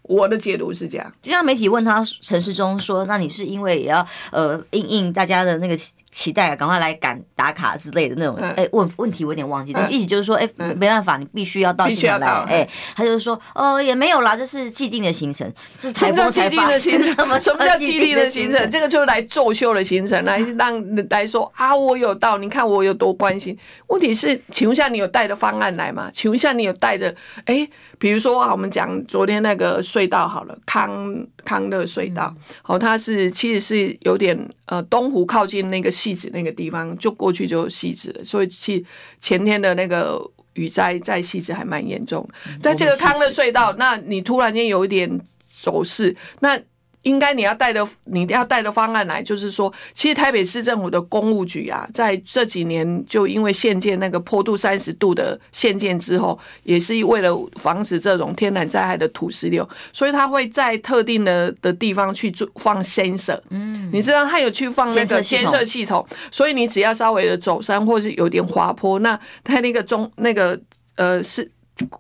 [0.07, 5.75] 我的解读是这样，就像媒体问他陈世忠说：“那你是因为也要呃应应大家的那个
[6.15, 12.28] 期待，赶快来赶打卡之类的那种？”哎、嗯欸，问问题我有点忘记，但意思就是说，哎、欸，没办法，你必须要到现场来。
[12.28, 15.51] 哎、欸，他就是说，哦，也没有啦，这是既定的行程。
[15.80, 17.13] 什么叫既定的行程？
[17.39, 18.71] 什么叫既定的行程？
[18.71, 23.58] 这个就是来作秀的行程，来 让来说啊，我有到，你看我有多关心。
[23.88, 26.10] 问题是，请问一下，你有带着方案来吗？
[26.13, 27.13] 请问一下，你有带着？
[27.45, 29.65] 哎、欸，比如说啊，我们讲昨天那个。
[29.86, 38.86] 隧道好了，康康乐隧道，好，它是其实是有点呃东湖靠近那个戏子那个地方，就过去就戏子了，所以其
[39.21, 40.19] 前天的那个
[40.55, 42.27] 雨灾在戏子还蛮严重，
[42.62, 45.21] 在这个康乐隧道，那你突然间有一点
[45.62, 46.60] 走势，那。
[47.05, 63.39] 应该你要带的，你要带的方案来，就是说，其实台北市政府的公务局啊，在这几年就因为限建那个坡度三十度的限建之后，也是为了防止这种天然灾害的土石流，所以他会在特定的的地方去做放 sensor。
[63.51, 70.59] 嗯，你知道他有去放那个监测系统，所以你只要稍微的走山或是有点滑坡，那他那个中那个
[70.95, 71.51] 呃是。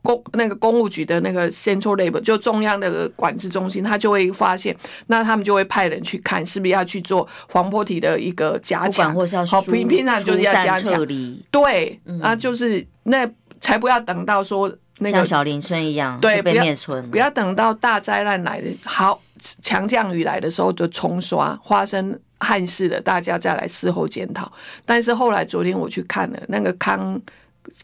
[0.01, 4.75] 公那个公务局的那个 Central Lab 就中央的管制中心，他就会发现，
[5.07, 9.13] 那他们就会派人去看，是不是要去做黄坡体的一个加强，
[9.47, 11.05] 好，平平常就是要加强，
[11.51, 19.21] 对，啊，就是那才不要等到说那个像小林村一样，对，被灭村，不要等到大灾难来的好
[19.61, 24.49] 强降雨来的时候就冲刷，发生憾事的，大家再来事后检讨。
[24.85, 27.21] 但是后来昨天我去看了那个康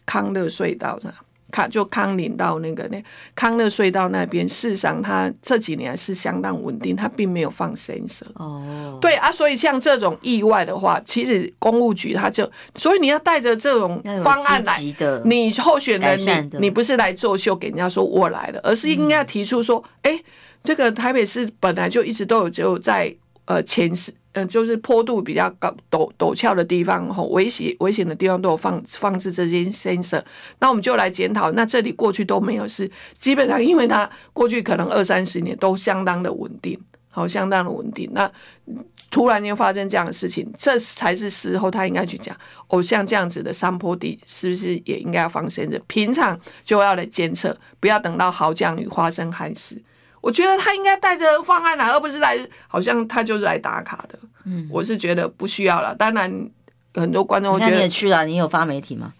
[0.06, 1.12] 康乐隧道上。
[1.52, 3.00] 康就康林到那个那
[3.36, 8.24] 康乐隧道那边，事实上它这几年是相当稳定，它并没有放 sensor。
[8.34, 14.80] 哦，对啊，所以像这种意外的话，其实公务局它就，所以你要带着这种方案来，
[15.24, 16.18] 你候选人
[16.50, 20.24] 你你不是来作秀给人家说我来了，而是应该提出说，哎、嗯，
[20.64, 24.12] 这个台北市本来就一直都有就在呃前市。
[24.34, 30.22] 嗯，就是坡度比较高、陡陡峭的地方，吼，危险危险的地方都有放放置这些 sensor。
[30.58, 38.10] 那我们就来检讨，那这里过去都没有，事基本上因为它过去可能二三十年都相当的稳定，好，相当的稳定。
[38.14, 38.30] 那
[39.10, 42.34] 突然间发生这样的事情，这才是时候他应该去讲。
[42.68, 45.78] 哦，像这样子的山坡地，是不是也应该要放 sensor？
[45.86, 49.82] 平常就要来监测，不要等到豪降雨发生憾事。
[50.22, 54.18] 我觉得他应该带着方案来，而不是来，好像他就是来打卡的。
[54.44, 55.94] 嗯，我是觉得不需要了。
[55.94, 56.50] 当然，
[56.94, 59.12] 很多观众觉得你也去了，你有发媒体吗？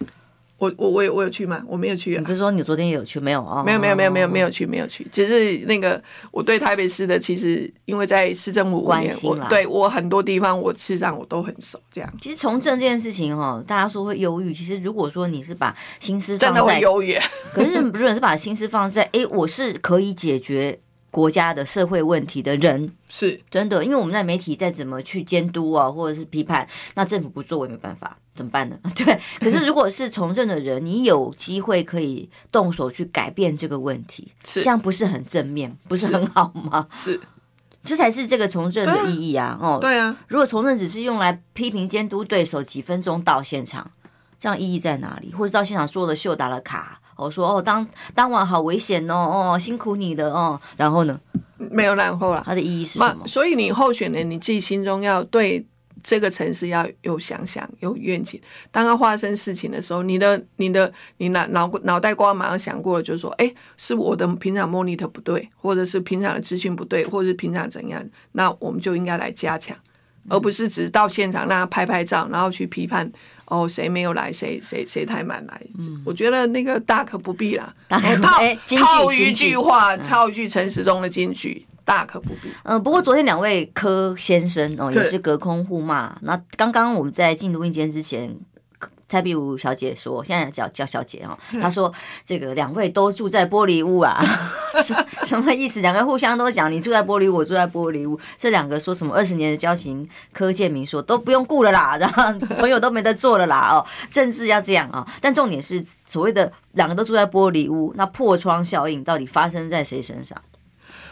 [0.58, 1.60] 我我我有我有去吗？
[1.66, 2.20] 我没有去啊。
[2.20, 3.18] 你不是说你昨天也有去？
[3.18, 3.64] 没有啊？
[3.64, 11.80] 没有没有没有没有没有去没有去，只是那个我对台北市的其实因为在市政府五年，我对我很多地方我事实上我都很熟。
[11.92, 17.18] 这样，其实从政这件事情哈，大家说会忧郁，其实如果说你是把心思真的会忧郁，
[17.52, 20.78] 可是不是是把心思放在哎，我是可以解决。
[21.12, 28.78] 国家的社会问题的人是真的，因为我们在媒体再怎么去监督啊，或者是批判，那政府不做，我也没办法，怎么办呢？
[28.96, 29.20] 对。
[29.38, 36.88] 可是如果是从政的人，你有机会可以动手去改变这个问题，是这样不是很正面，不是很好吗？
[36.90, 37.20] 是，
[37.84, 39.58] 这才是这个从政的意义啊！
[39.60, 40.16] 哦，对啊。
[40.28, 43.90] 如果从政只是用来批评监督对手，几分钟到现场，
[44.38, 45.34] 这样意义在哪里？
[45.34, 47.01] 或者到现场做了秀打了卡？
[47.16, 49.14] 我说哦，当当晚好危险哦，
[49.54, 51.20] 哦，辛苦你的哦，然后呢？
[51.70, 52.42] 没有然后了。
[52.44, 53.26] 它的意义是什么？
[53.26, 55.64] 所以你候选人你自己心中要对
[56.02, 58.40] 这个城市要有想想、有愿景。
[58.72, 68.04] 当他发生事情的时候，你的、你的、你脑脑脑袋瓜马上想过了，就是说，哎，是我的平常 monitor 不对，或者是平常的资讯不对，或者是平常怎样？
[68.32, 69.76] 那我们就应该来加强，
[70.28, 73.12] 而不是只到现场让他拍拍照，然后去批判。
[73.46, 74.32] 哦，谁没有来？
[74.32, 75.60] 谁谁谁太慢来？
[75.78, 77.74] 嗯，我觉得那个大可不必啦。
[77.88, 78.40] 套
[78.78, 82.48] 套一句话，套一句陈时中的金句，大可不必。
[82.64, 86.16] 嗯，不过昨天两位柯先生哦，也是隔空互骂。
[86.22, 88.36] 那刚刚我们在进录音间之前。
[89.12, 91.92] 蔡碧如小姐说：“现在叫叫小姐哦。”她说
[92.24, 94.24] ：“这个两位都住在玻璃屋啊，
[94.82, 94.96] 什
[95.26, 95.82] 什么意思？
[95.82, 98.18] 两个互相都讲，你住在玻璃屋，我住在玻璃屋。
[98.38, 100.08] 这两个说什么二十年的交情？
[100.32, 103.68] 柯建明说都不用顾了啦，然后 朋友都没得做了啦。
[103.72, 105.06] 哦，政治要这样啊。
[105.20, 110.40] 但重点是所谓的两个都住在玻璃屋，那破窗效应到底发生在谁身上？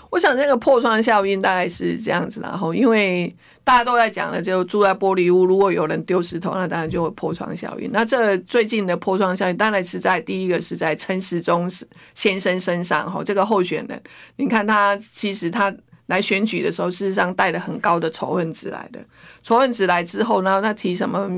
[0.09, 3.37] 我想这个破窗效应大概是这样子，然后因为。”
[3.71, 7.89] 大家都在讲的，就住在玻璃屋，如果有人丢石头，那当然就会破窗效应。
[7.93, 11.71] 那这最近的破窗效应，当然是在第一个是在陈时中
[12.13, 13.09] 先生身上。
[13.09, 14.03] 哈，这个候选人，
[14.35, 15.73] 你看他其实他
[16.07, 18.99] 来选举的时候，事实上带了很高的仇恨值来的。
[19.45, 21.31] 仇恨值来之后呢，他提什么？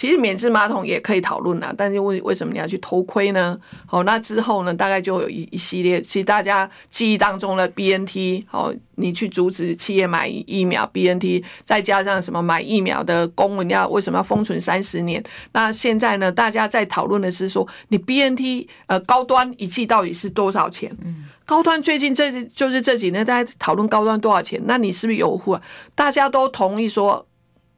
[0.00, 3.60] 其实免治马桶也可以讨论啦，但是为为什么你要去偷窥呢？
[3.84, 15.22] 好，那之后呢，大概就有一一系列，其实大家记忆当中的 BNT，好，你去阻止企业买疫苗，BNT，再加上什么买疫苗的公文要为什么要封存三十年？
[15.52, 20.90] 那现在呢，大家在讨论的是说，你 BNT 呃高端一剂到底是多少钱？
[21.04, 24.58] 嗯，高端最近这就是这几年大家讨论高端多少钱？
[24.64, 25.58] 那你是不是有护？
[25.94, 27.26] 大家都同意说。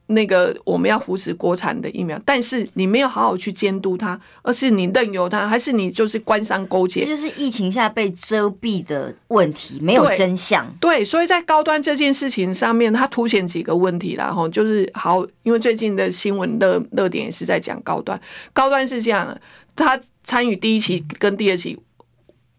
[0.07, 7.05] 那个我们要扶持国产的疫苗，但是你没有好好去监督它，而是你任由它，还是你就是官商勾结？
[7.05, 10.65] 就是疫情下被遮蔽的问题，没有真相。
[10.79, 14.31] 对，对，所以在高端这件事情上面，它凸显几个问题啦。
[14.31, 18.19] 哈，就是好，因为最近的新闻热热点也是在讲高端，
[18.51, 19.41] 高端是这样的，
[19.75, 21.79] 他参与第一期跟第二期。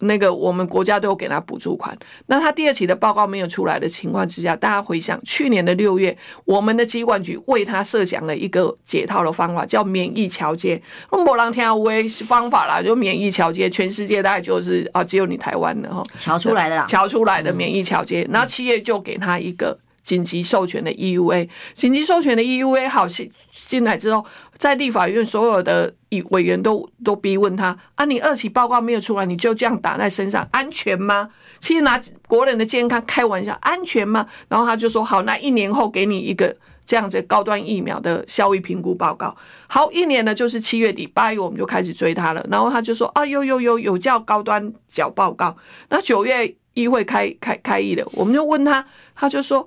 [0.01, 10.83] 那个我们国家都有给他补助款，那他第二期的报告没有出来的情况之下，大家回想去年的六月，我们的机管局为他设想了一个解套的方法，叫免疫桥接。
[11.11, 19.79] 某人听无诶方法啦，就免疫桥接，全世界大概就是啊，只有你台湾的哈，桥出来的啦，桥出来的免疫桥接，然后企业就给他一个。
[20.05, 24.25] 紧急授权的 EUA，紧急授权的 EUA 好进进来之后，
[24.59, 25.93] 在立法院所有的
[26.31, 31.31] 委员都都逼问他啊，你二期报告没有出来，你就这样打在身上，安全吗？
[31.59, 34.27] 其实拿国人的健康开玩笑，安全吗？
[34.49, 39.35] 然后他就说好，那一年后给你一个这样子高端疫苗的效益评估报告。
[39.67, 45.57] 好，一年呢就是七月底八月我们就开始追他了，然后他就说啊，有有有有叫高端缴报告。
[45.89, 49.67] 那九月议会开开开议了，我们就问他，他就说。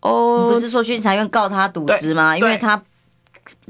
[0.00, 2.36] 哦，你不是说去法院告他渎职吗？
[2.36, 2.82] 因为他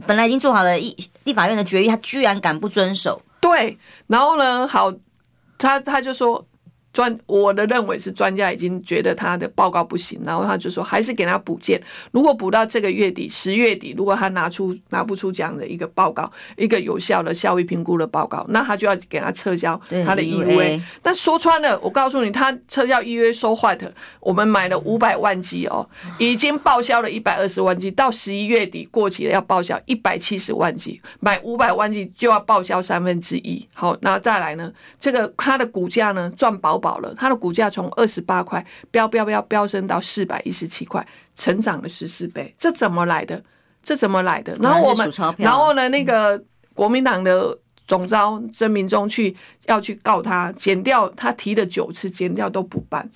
[0.07, 3.21] 本来已经做好了立立法院的决议，他居然敢不遵守。
[3.40, 4.93] 对，然后呢，好，
[5.59, 6.47] 他他就说。
[6.92, 11.81] 专我的认为是专家已经觉得他的报告不行，然后他就说还是给他补件。
[12.11, 20.81] 如果补到这个月底十月底，如果他拿出拿不出这样的一个报告，一个有效的效益评估的报告，那他就要给他撤销他的 EUA。
[21.03, 23.81] 那说穿了，我告诉你，他撤销 EUA so what？
[24.18, 33.66] 我们买了五百万剂哦，已经报销了一百二十万剂，到十一月底过期了要报销一百七十万剂，买五百万剂就要报销三分之一。
[33.72, 34.72] 好，那再来呢？
[34.98, 43.40] 这个他的股价呢赚饱饱了，它的股价从二十八块飙飙飙飙升到四百一十七块，成长了十四倍，这怎么来的？
[43.85, 44.57] 这怎么来的？
[44.61, 45.88] 然后我们，然后呢？
[45.90, 46.43] 那个
[46.75, 53.09] 国民党的总召曾明忠去要去告他，减掉他提了九次，减掉都不办，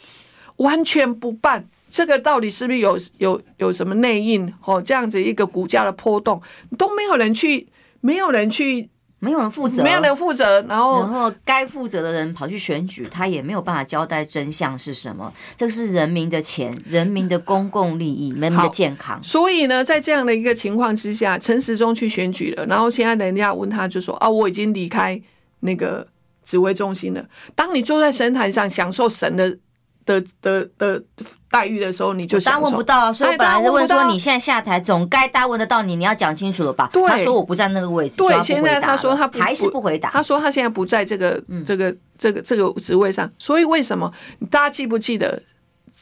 [0.57, 1.67] 完全不办。
[1.91, 4.53] 这个到底是不是有有有什么内应？
[4.65, 6.41] 哦，这样子一个股价的波动
[6.79, 7.69] 都没有人去，
[8.01, 8.91] 没有人去。
[9.25, 15.33] 没有人负责，没有人负责，然后然后该负责的人跑去选举，他也没有办法交代真相是什么。
[15.57, 19.19] 这个是人民的钱，人民的公共利益，人民的健康。
[19.23, 25.19] 所以呢，在这样的一个情况之下，陈时中去选举了，然后现在人家问他就说啊，我已经离开
[25.61, 26.07] 那个
[26.45, 27.25] 指挥中心了。
[27.55, 29.59] 当你坐在神坛上享受神的。
[30.05, 31.03] 的的的
[31.51, 33.13] 待遇的时候，你就答问不到啊！
[33.13, 36.89] 所以我本来是问说，你现在下台总该答问得到你，你要讲清楚了吧？
[36.93, 40.11] 对，他说我不在那个位置，对，现在他说他还是不回答。
[40.11, 44.13] 他说他现在不在这个这个这个这个职位上，所以为什么
[44.51, 45.43] 大家记不记得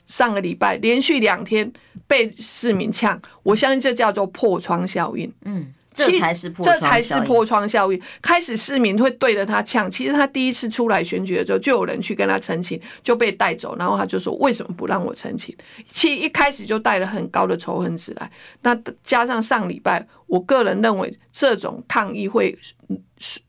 [0.07, 1.73] 上个礼拜连续两天
[2.07, 3.21] 被市民呛？
[3.43, 5.33] 我相信这叫做破窗效应。
[5.45, 5.73] 嗯。
[5.95, 8.01] 这才是破，这才是破窗效应。
[8.23, 13.77] 开始市民会对着他呛，其实他第一次出来选举的时候，就有人去跟他澄清，就被带走。
[13.79, 15.55] 然后他就说：“为什么不让我澄清？”
[15.93, 18.31] 其实一开始就带了很高的仇恨值来。
[18.63, 18.75] 那
[19.05, 22.57] 加上上礼拜，我个人认为这种抗议会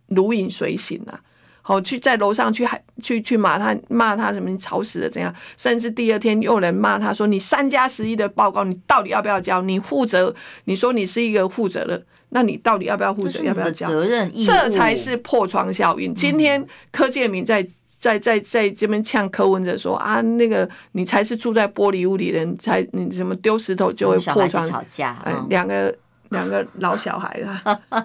[0.07, 1.19] 如影随形啊。
[1.65, 5.33] 好，去在楼上去还去去骂他，骂他什么你吵死了怎样？
[5.55, 9.61] 甚至第二天又有人骂他说：“你三加十一的报告，你到底要不要交？
[9.61, 10.35] 你负责？
[10.65, 12.03] 你说你是一个负责的。”
[12.34, 13.43] 那你到底要不要负责？
[13.43, 14.29] 要不要交责任？
[14.43, 16.13] 这才是破窗效应。
[16.15, 17.65] 今天柯建明在
[17.99, 24.67] 在在在这边呛柯文哲说啊，那个你才是住在玻璃屋里的人，才你什么丢石头就会破窗。
[24.67, 25.95] 吵架，哎，两个
[26.29, 27.79] 两个老小孩啊，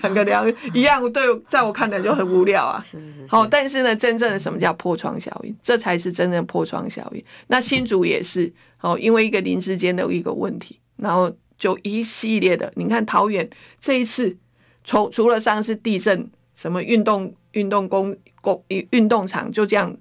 [0.00, 2.80] 两个两个一样，对，在我看来就很无聊啊。
[2.84, 3.26] 是是是。
[3.26, 5.52] 好，但是呢，真正的什么叫破窗效应？
[5.60, 7.24] 这才是真正的破窗效应。
[7.48, 11.28] 那新竹也是哦，因为一个临时间的一个问题，然后。
[11.58, 13.48] 就一系列的，你看桃园
[13.80, 14.36] 这一次，
[14.84, 19.96] 除除了上次地震，什么运动运动公公运动场就这样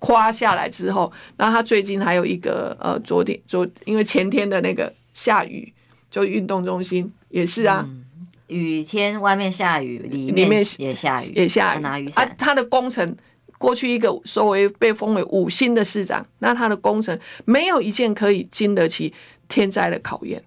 [0.00, 5.72] 垮下来之后，那他最近还有一个呃，昨天昨因为前天的那个下雨，
[6.10, 8.04] 就运动中心也是啊，嗯、
[8.48, 12.26] 雨天外面下雨，里面也下雨，也下雨，拿雨伞。
[12.26, 13.16] 啊，他的工程
[13.58, 19.14] 过去一个所谓被封为五星的市长，那他的工程没有一件可以经得起。
[19.52, 20.42] 天灾的考验，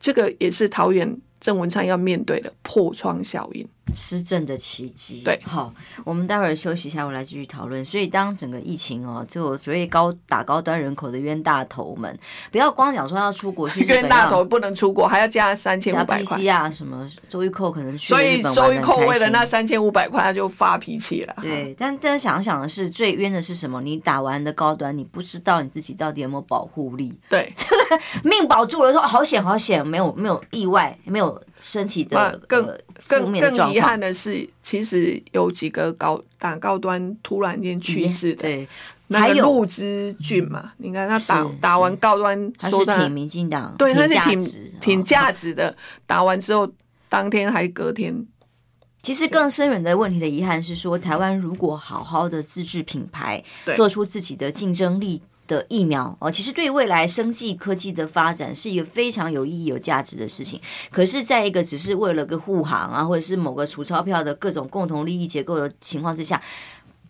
[0.00, 3.64] 这个也是桃园郑文灿要面对的破窗效应。
[3.94, 5.22] 施政的奇迹。
[5.24, 5.72] 对，好，
[6.04, 7.84] 我们待会儿休息一下，我来继续讨论。
[7.84, 12.18] 所以，当整个疫情哦，就所谓高打高端人口的冤大头们，
[12.50, 21.34] 不要光讲说要出国去，冤大头不能出国，还要加三千五百块啊，什么周玉蔻可能去，所以周玉蔻为了那三千五百块，他就发脾气了。
[21.40, 23.80] 对，但大家想想的是，最冤的是什么？
[23.80, 27.18] 你打完的高端，你不知道你自己到底有没有保护力？
[27.28, 31.40] 对，这个命保住了，说好险好险，没有没有意外，没有。
[31.60, 32.66] 身体的更
[33.06, 38.68] 更更遗憾的是，其实有几个高打高端突然间去世的，对，
[39.08, 46.70] 那个陆之俊嘛，你看他打打完高端，他是挺民进党，对，他是挺挺价值的，打完之后
[47.08, 48.14] 当天还隔天。
[49.02, 53.42] 其实更深远的问题的遗憾是说，台湾如果好好的自制品牌，
[53.74, 55.22] 做出自己的竞争力。
[55.50, 60.60] 的疫苗哦，其实对未来生技科技的发展是一个非常有意义、有价值的事情。
[60.92, 66.40] 可是，在一个只是为了个护航啊，或者是某个储钞票的各种共同利益结构的情况之下，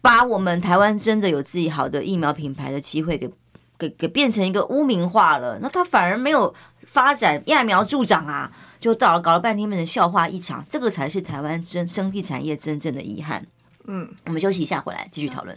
[0.00, 3.30] 把我们台湾真的有自己好的疫苗品牌的机会给
[3.78, 5.58] 给给变成一个污名化了。
[5.60, 6.54] 那它反而没有
[6.86, 10.64] 发展，揠苗助长啊，就到了搞了半天变成笑话一场。
[10.70, 13.46] 这个才是台湾真生技产业真正的遗憾。
[13.84, 15.56] 嗯，我们休息一下，回来继续讨论。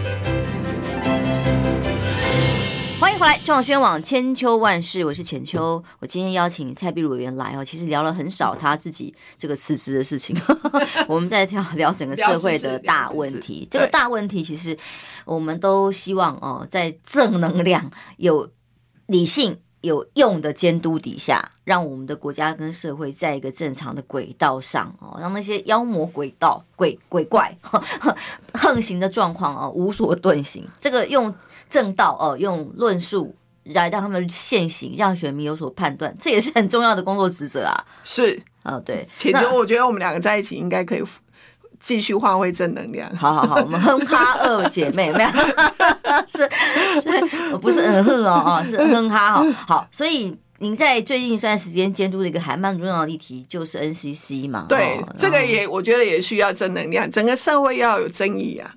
[3.21, 5.83] 回来，中广新闻网千秋万世，我是浅秋。
[5.99, 10.35] 我今天邀请蔡碧如委员来哦，其实聊了很少他自己这个辞职的事情，
[11.07, 13.67] 我们在聊聊整个社会的大问题。
[13.69, 14.75] 这个大问题其实
[15.23, 18.49] 我们都希望哦，在正能量、有
[19.05, 27.55] 理性、有用的监督底下，让我们的国家跟社会在一个正常的轨道上哦，让那些妖魔鬼道、鬼鬼怪
[28.55, 30.67] 横行的状况哦无所遁形。
[30.79, 31.31] 这个用。
[31.71, 37.85] 正道哦，用论述来让他们现行，让选民有所判断，这也是很重要的工作职责啊。
[38.03, 39.07] 是啊，对。
[39.17, 41.03] 其实我觉得我们两个在一起应该可以
[41.79, 43.09] 继续发挥正能量。
[43.15, 45.29] 好好好，我们哼哈二姐妹，没有
[46.27, 46.49] 是
[47.01, 49.51] 是，不是嗯哼哦哦，是哼哈哦。
[49.65, 54.65] 好，所以您在最近一段时间监督的一个还蛮重要的议题，就是 NCC 嘛。
[54.69, 58.71] 对，哦、这个也我觉得也需要正能量，整个社会要有争议啊。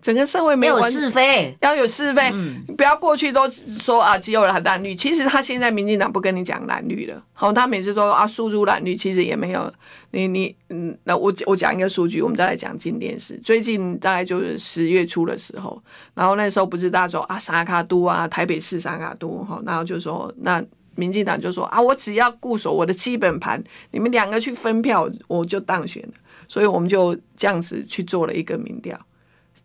[0.00, 4.94] 整个社会没有，是非，要有是非，嗯、不要过去都说啊，只有蓝绿。
[4.94, 9.72] 其实他现在民进党不跟你讲蓝绿了，好，他每次都说啊，输出蓝绿，其实也没有。
[10.12, 13.36] 你你嗯，那我我讲一个数据，我们再来讲镜电视。
[13.38, 15.82] 最近大概就是十月初的时候，
[16.14, 26.14] 然后那时候不是大家说啊，三卡都啊，台北市三脚督，好，然后就说那民进党就说啊，我只要固守我的基本盘，你们两个去分票，我就当选了。
[26.46, 28.98] 所以我们就这样子去做了一个民调。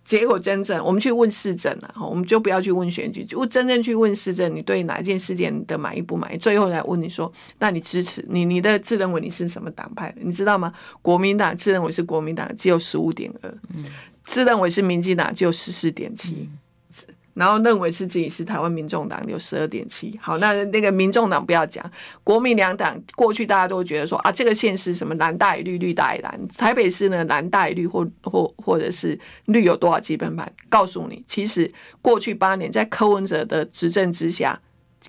[0.06, 6.38] 结果真正我们去问市政了，我们就不要去问选举，就真正去问市政，你对哪一件事件的满意不满意？
[6.38, 10.22] 最后来问你说，那你支持你你的自认为你是什么党派的？
[10.22, 10.74] 你知道吗？
[11.02, 13.58] 国民党自认为是国民党，只有十五点二，
[14.26, 16.50] 自认为是民进党，只有十四点七。
[17.34, 21.84] 然后认为是自己是台湾民众党有十二点七，好，那那个民众党不要讲，
[22.24, 30.54] 国民两党过去大家都觉得说啊，这个县市什么蓝大于绿，绿大于蓝，台北市呢蓝大于绿或或或者是绿有多少基本盘？
[30.70, 31.72] 告诉你，其实
[32.02, 34.60] 过去八年在柯文哲的执政之下，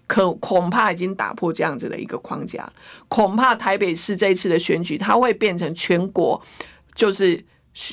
[0.07, 2.73] 可恐怕已经打破这样子的一个框架，
[3.09, 6.41] 恐怕台北市这一次的选举，它会变成全国
[6.95, 7.45] 就是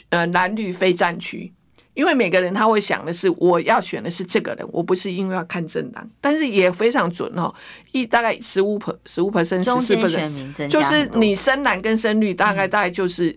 [0.09, 1.51] 呃蓝绿非战区。
[1.93, 7.53] 因为每个人他会想的是，我要选的是这个人，我不是因为要看政党，但是也非常准哦，
[7.91, 13.35] 一大概十五 per 十五 percent 十四 percent，就是你深蓝跟深绿大概大概就是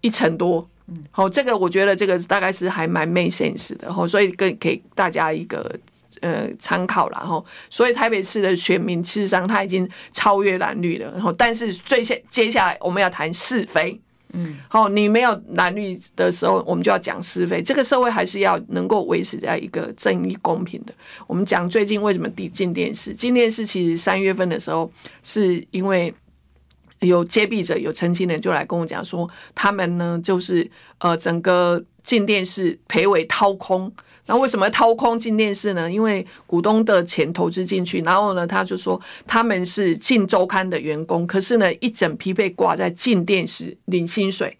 [0.00, 0.68] 一成多，
[1.12, 5.72] 好，这个我觉得这个大概是还蛮 make sense 的，哈，所以给给大家一个
[6.20, 14.00] 呃参考了哈，所以台北市的选民事实上他已经超越蓝绿了，然后但是最先接下来我们要谈是非。
[14.32, 17.62] 嗯，好，你没有蓝绿的时候，我们就要讲是非。
[17.62, 20.92] 这个社会还是要能够维持在一个正义公平的。
[21.26, 23.14] 我们讲最近为什么递进电视？
[23.14, 24.90] 进电视其实三月份的时候，
[25.22, 26.12] 是因为
[27.00, 33.92] 有揭弊者、有澄清人就来跟我讲说，他们呢就是呃整个进电视赔委掏空。
[34.26, 35.90] 那为什么掏空进电视呢？
[35.90, 44.56] 因为股东的钱投资进去，然后呢，他就说他们是进周刊的员工，可是呢，一整批被挂在进电视领薪水，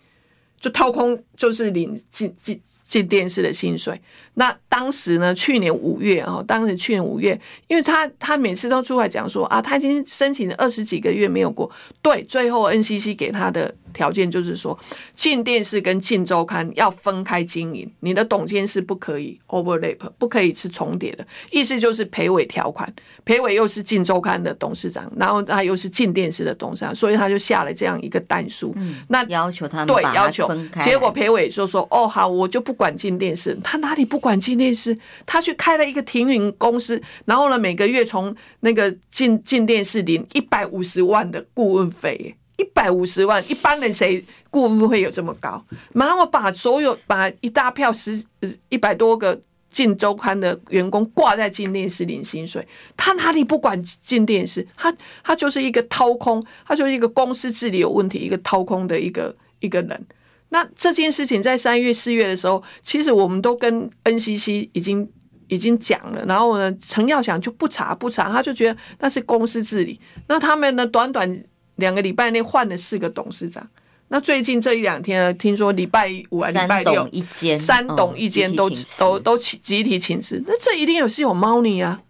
[0.60, 2.60] 就掏空，就是领进进。
[2.88, 3.98] 进电视的薪水，
[4.34, 5.34] 那当时呢？
[5.34, 11.70] 去年五月啊，当时去年五月，因为他他每次都出来讲说啊，他已经申请了二十几个月没有过，
[12.02, 14.78] 对，最后 NCC 给他的条件就是说，
[15.14, 22.92] 进电视跟进周刊要分开经营，你的董监事不可以 overlap，不可以是重叠的，意思就是裴伟条款，
[23.24, 30.46] 裴伟又是进周刊的董事长，然后他又是进电视的董事长，所以他就下了这样一个但书，嗯、那要求他们对要求，
[30.82, 32.72] 结果裴伟就说哦好，我就不。
[32.82, 34.98] 管进电视，他哪里不管进电视？
[35.24, 45.62] 他去开了一个停运公司，然后呢，每个月从那个进进电视领一百五十万的顾问费，一百五十万，一般人谁顾问费有这么高？
[45.92, 48.22] 然后把所有把一大票十
[48.68, 49.40] 一百多个
[49.70, 54.66] 进周刊的员工挂在进电视领薪水，他哪里不管进电视？
[54.76, 54.94] 他
[55.24, 60.06] 他就是一个掏空，他就是一个公司治理有问题，一个掏空的一个一个人。
[60.50, 65.10] 那这件事情在三月四月的时候，其实我们都跟 NCC 已经
[65.48, 69.98] 已经讲了，然后呢，陈耀祥就不查不查，他就觉得那是公司治理。
[70.28, 71.44] 那他们呢，短短
[71.82, 73.68] 两个礼拜内换了四个董事长。
[74.08, 80.42] 那最近这一两天呢，听说礼拜五啊，礼拜六一间，三董一间都都都集集体请辞。
[80.46, 82.00] 那这一定有是有猫腻啊？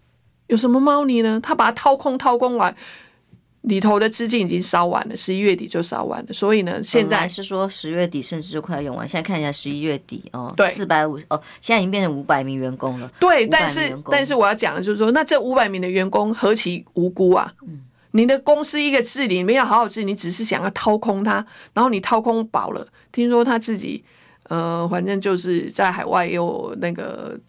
[0.47, 1.39] 有什么猫腻呢？
[1.41, 2.75] 他把它掏空掏空完。
[3.63, 9.07] 里头的资金已经烧完了，十一月底就烧完了，所以呢，现在是说十月底甚至就快要用完。
[9.07, 13.09] 现在看一下十一月底哦，对，四百五哦，现在已经变成五百名员工了。
[13.21, 17.53] 对，但是但是我要讲的就是说，那这五百名的员工何其无辜啊！
[17.65, 17.79] 嗯，
[18.13, 24.03] 你的公司一个治理没有好好治理，你只是想要掏空它，然后你掏空饱了，听说他自己
[24.43, 27.39] 呃，反正就是在海外又那个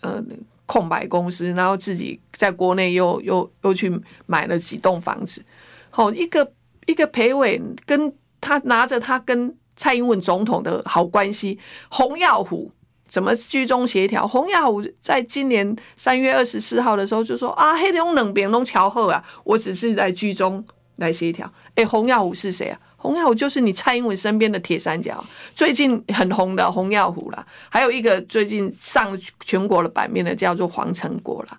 [0.00, 0.22] 呃。
[0.66, 5.44] 空白公司，然后自己在国内又又又去买了几栋房子，
[5.90, 6.52] 好，一个
[6.86, 8.10] 一个裴伟跟
[8.40, 11.58] 他拿着他跟蔡英文总统的好关系，
[11.90, 12.72] 洪耀虎
[13.08, 14.26] 怎么居中协调？
[14.26, 20.64] 洪耀虎在今年三月二十四号的时候就说啊，黑龙冷扁龙桥后啊，我只是在居中
[20.96, 21.50] 来协调。
[21.74, 22.78] 哎，洪耀虎是谁啊？
[22.96, 25.22] 洪耀虎就是你蔡英文身边的铁三角，
[25.54, 31.58] 最近很红的洪耀虎啦，还有一个最近上全国的版面的叫做黄成国啦，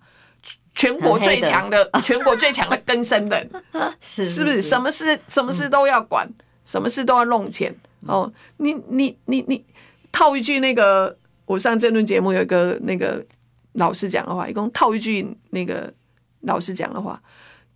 [0.74, 3.50] 全国最强的，的全国最强的更生人，
[4.02, 4.62] 是是不是？
[4.64, 6.34] 什么事什么事都要管，嗯、
[6.66, 7.72] 什么事都要弄钱
[8.08, 8.34] 哦。
[8.58, 9.64] 你你你你
[10.12, 11.16] 套一句那个，
[11.46, 13.26] 我上这轮节目有一个那个
[13.74, 15.93] 老师讲的话，一共套一句那个
[16.41, 17.22] 老师讲的话。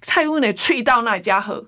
[0.01, 1.61] 蔡英文的喙到那家好，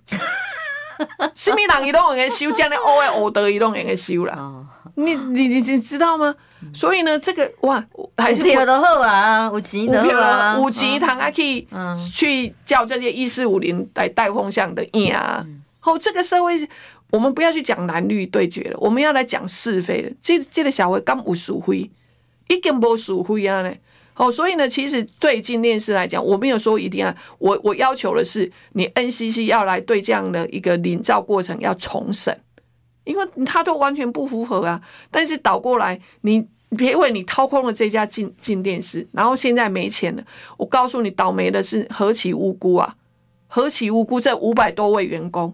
[1.35, 4.65] 什么人伊拢会修，这样的乌的乌德伊拢会修啦。
[4.95, 6.33] 你你你你知道吗？
[6.73, 7.83] 所以呢，这个哇，
[8.15, 11.67] 还是有的好啊，有钱的好啊，有钱他还可以
[12.13, 15.45] 去叫这些一四五零来带风向的呀。
[15.81, 16.57] 好，这个社会，
[17.11, 20.11] 我们不要去讲蓝绿对决了，我们要来讲是非的。
[20.21, 21.91] 这这个小会刚有是非，
[22.47, 23.71] 已经无是非啊呢。
[24.13, 32.37] 好，所以呢，其实对进电视来讲，我没有说一定要，我我要求的是，你 NCC 要来对这样的一个领照过程要重审。
[33.03, 36.47] 因为他都完全不符合啊，但是倒过来，你
[36.77, 40.23] 别为你掏空了这家进进电视，然后现在没钱了。
[40.57, 42.95] 我告诉你，倒霉的是何其无辜啊！
[43.47, 44.21] 何其无辜！
[44.21, 45.53] 这五百多位员工，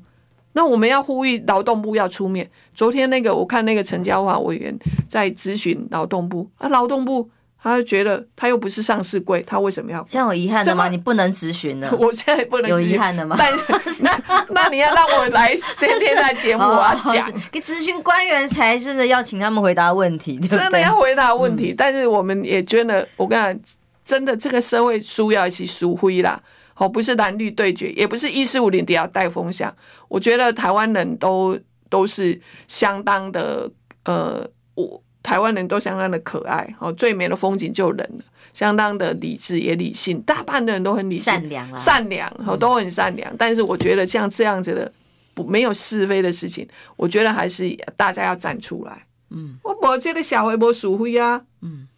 [0.58, 2.50] 那我们要呼吁劳动部要出面。
[2.74, 4.76] 昨天那个，我看那个陈嘉华委员
[5.08, 7.30] 在咨询劳动部啊，劳动部。
[7.60, 10.02] 他就觉得他又不是上市柜，他为什么要？
[10.08, 10.88] 这样有遗憾的吗？
[10.88, 11.92] 你不能咨询的。
[11.98, 13.36] 我现在不能有遗憾的吗？
[13.38, 13.52] 但
[13.92, 21.72] 是那 那你要让我来天天来节目啊讲，给咨询官员才真的，要请他们回答问题，对对真的要回答问题。
[21.72, 23.60] 嗯、但是我们也觉得，我跟你讲，
[24.06, 26.40] 真的这个社会输要一起输灰啦，
[26.80, 29.76] 好，不是蓝绿对决，也不是一四五零底下带风向。
[30.08, 31.58] 我觉得台湾人都
[31.90, 33.72] 都是相当的，
[34.06, 35.02] 呃，我。
[35.24, 38.24] 台湾人都相当的可爱，哦，最美的风景就人了，
[38.54, 43.30] 相当的理智也理性，大半的人都很理性、善良啊，善良，哦，都很善良。
[43.38, 44.90] 但是我觉得像这样子的
[45.34, 46.66] 不没有是非的事情，
[46.96, 49.06] 我觉得还是大家要站出来。
[49.32, 51.42] 嗯，我我觉得小微博鼠灰啊。
[51.62, 51.90] 嗯，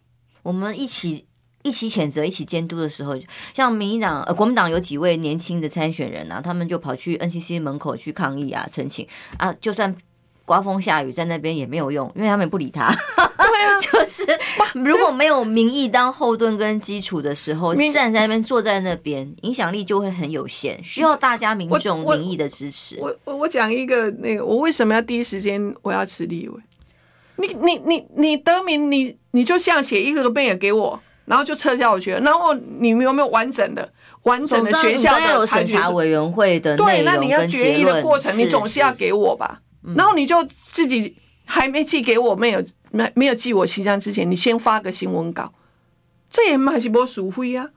[0.42, 1.24] 我们一起
[1.62, 3.14] 一起谴责、一起监督的时候，
[3.54, 9.06] 像民进党、呃国民党有几位年轻的参选人啊，他们就跑去 NCC 门口去抗议啊、陈情
[9.38, 9.96] 啊，就算。
[10.46, 12.92] 刮风下雨在那边也没有用，因为他们不理他。
[13.16, 14.24] 对啊， 就是
[14.74, 20.82] 如果没有民意当后盾跟基础的时候，站在那边坐在那边，影响力就会很有限。
[20.82, 22.96] 需要大家民众民意的支持。
[22.98, 26.60] 我我我讲一个那个，我为什么要第一时间我要辞立委？
[27.36, 31.00] 你你你你得名，你你就像写一个个备给我，
[31.30, 33.88] 然后就撤销我学，然后你们有没有完整的
[34.24, 39.62] 完整的学校的审查委员会的对，那你要决议的过程，你总是要给我吧？
[39.94, 42.60] 然后你就自己还没寄给我，没有
[42.90, 45.52] 没没有寄我信箱之前，你先发个新闻稿，
[46.28, 47.68] 这也还是波鼠灰啊。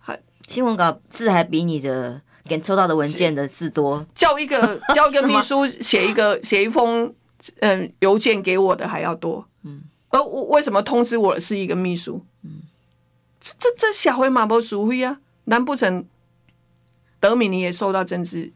[0.00, 7.14] 还新闻稿字还比你的给抽到的文件的字多，叫一个叫一个秘书写一个写一封
[7.60, 9.46] 嗯邮件给我的还要多。
[10.24, 12.24] 我为什么通知我是一个秘书？
[12.42, 12.62] 嗯，
[13.40, 15.18] 这这这小回马不属灰啊？
[15.44, 16.04] 难不成
[17.20, 18.52] 德米尼也受到政治？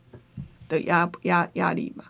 [0.69, 2.05] 的压压压力吗，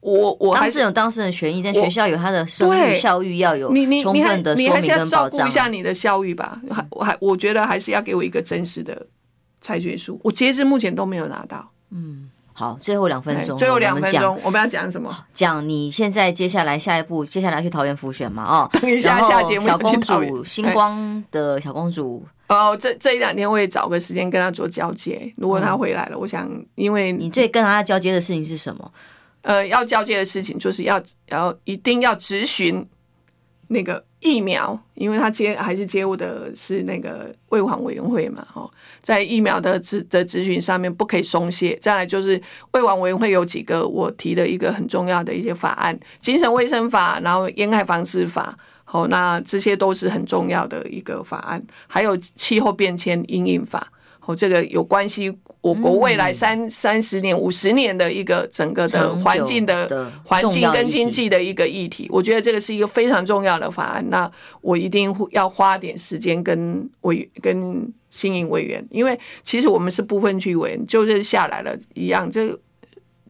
[0.00, 3.68] 我我当事人有当事人权益，但学校有他的声誉校誉要有
[4.02, 4.58] 充分的说明跟保障。
[4.58, 9.06] 你还是要照顾一下你的校誉吧，还我还我觉得还是要给我一个真实的
[9.60, 10.20] 裁决书。
[10.24, 11.70] 我截至目前都没有拿到。
[11.90, 12.29] 嗯，
[12.60, 15.10] 好，最后两分钟，最后两分钟，我们要讲什么？
[15.32, 18.44] 讲你现在接下来下一步，接下来去桃园浮选嘛？
[18.44, 22.22] 哦， 等一下下节目小公主星光的小公主。
[22.48, 25.32] 哦，这这一两天我也找个时间跟她做交接。
[25.38, 28.92] 如果她回来了，嗯、我想，因为你最跟她交接的事情是什么？
[29.40, 32.86] 呃，要交接的事情就是要要一定要质询
[33.72, 38.68] 那个疫苗，因为他接还是接我的是那个卫环委员会嘛，哈，
[39.00, 41.78] 在疫苗的质的咨询上面不可以松懈。
[41.80, 42.40] 再来就是
[42.72, 48.58] 卫环委员会有几个我提的一个很重要的一些法案，精神卫生法，然后烟害防治法。
[48.84, 53.86] 好，那这些都是很重要的一个法案，还有气候变迁因应法，
[54.26, 64.04] 哦，这个有关系我国未来三三十年、五十年的一个整个的环境的环境跟经济的一个议题，我觉得这个是一个非常重要的法案。
[64.08, 72.58] 那我一定要花点时间跟委跟新营委员，因为其实我们是部分区委员，就是下来了一样，这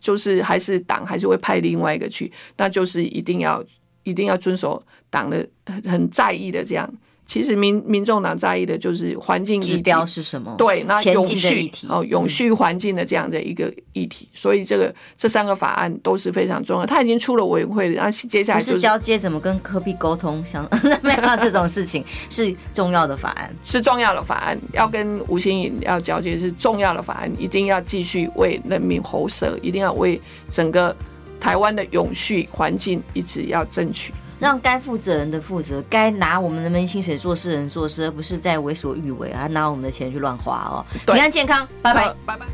[0.01, 3.64] 就是还是党还是会派另外一个去，那就是一定要
[4.03, 4.82] 一定要遵守。
[5.12, 6.88] 党的很很在意的这样，
[7.31, 10.53] 其实民民众党在意的就是环境指标是什么？
[10.59, 16.85] 对，那永续哦，永续环境的这样的一个议题，所以这个这三个法案都是非常重要。
[16.85, 20.68] 他已经出了委员会了，然后接下来就是交接怎么跟科比沟通，像
[21.03, 30.20] 没有这种事情是重要的法案，是重要的法案，要跟吴欣颖要交接是重要的法案，一定要继续为人民喉舌，一定要为
[30.51, 30.97] 整个
[31.39, 34.12] 台湾的永续环境一直要争取。
[34.41, 40.84] 让该负责人的负责，该拿我们人民薪水做事人做事，而不是在为所欲为啊，拿我们的钱去乱花哦。
[41.07, 42.47] 对平安健康，拜拜，拜拜。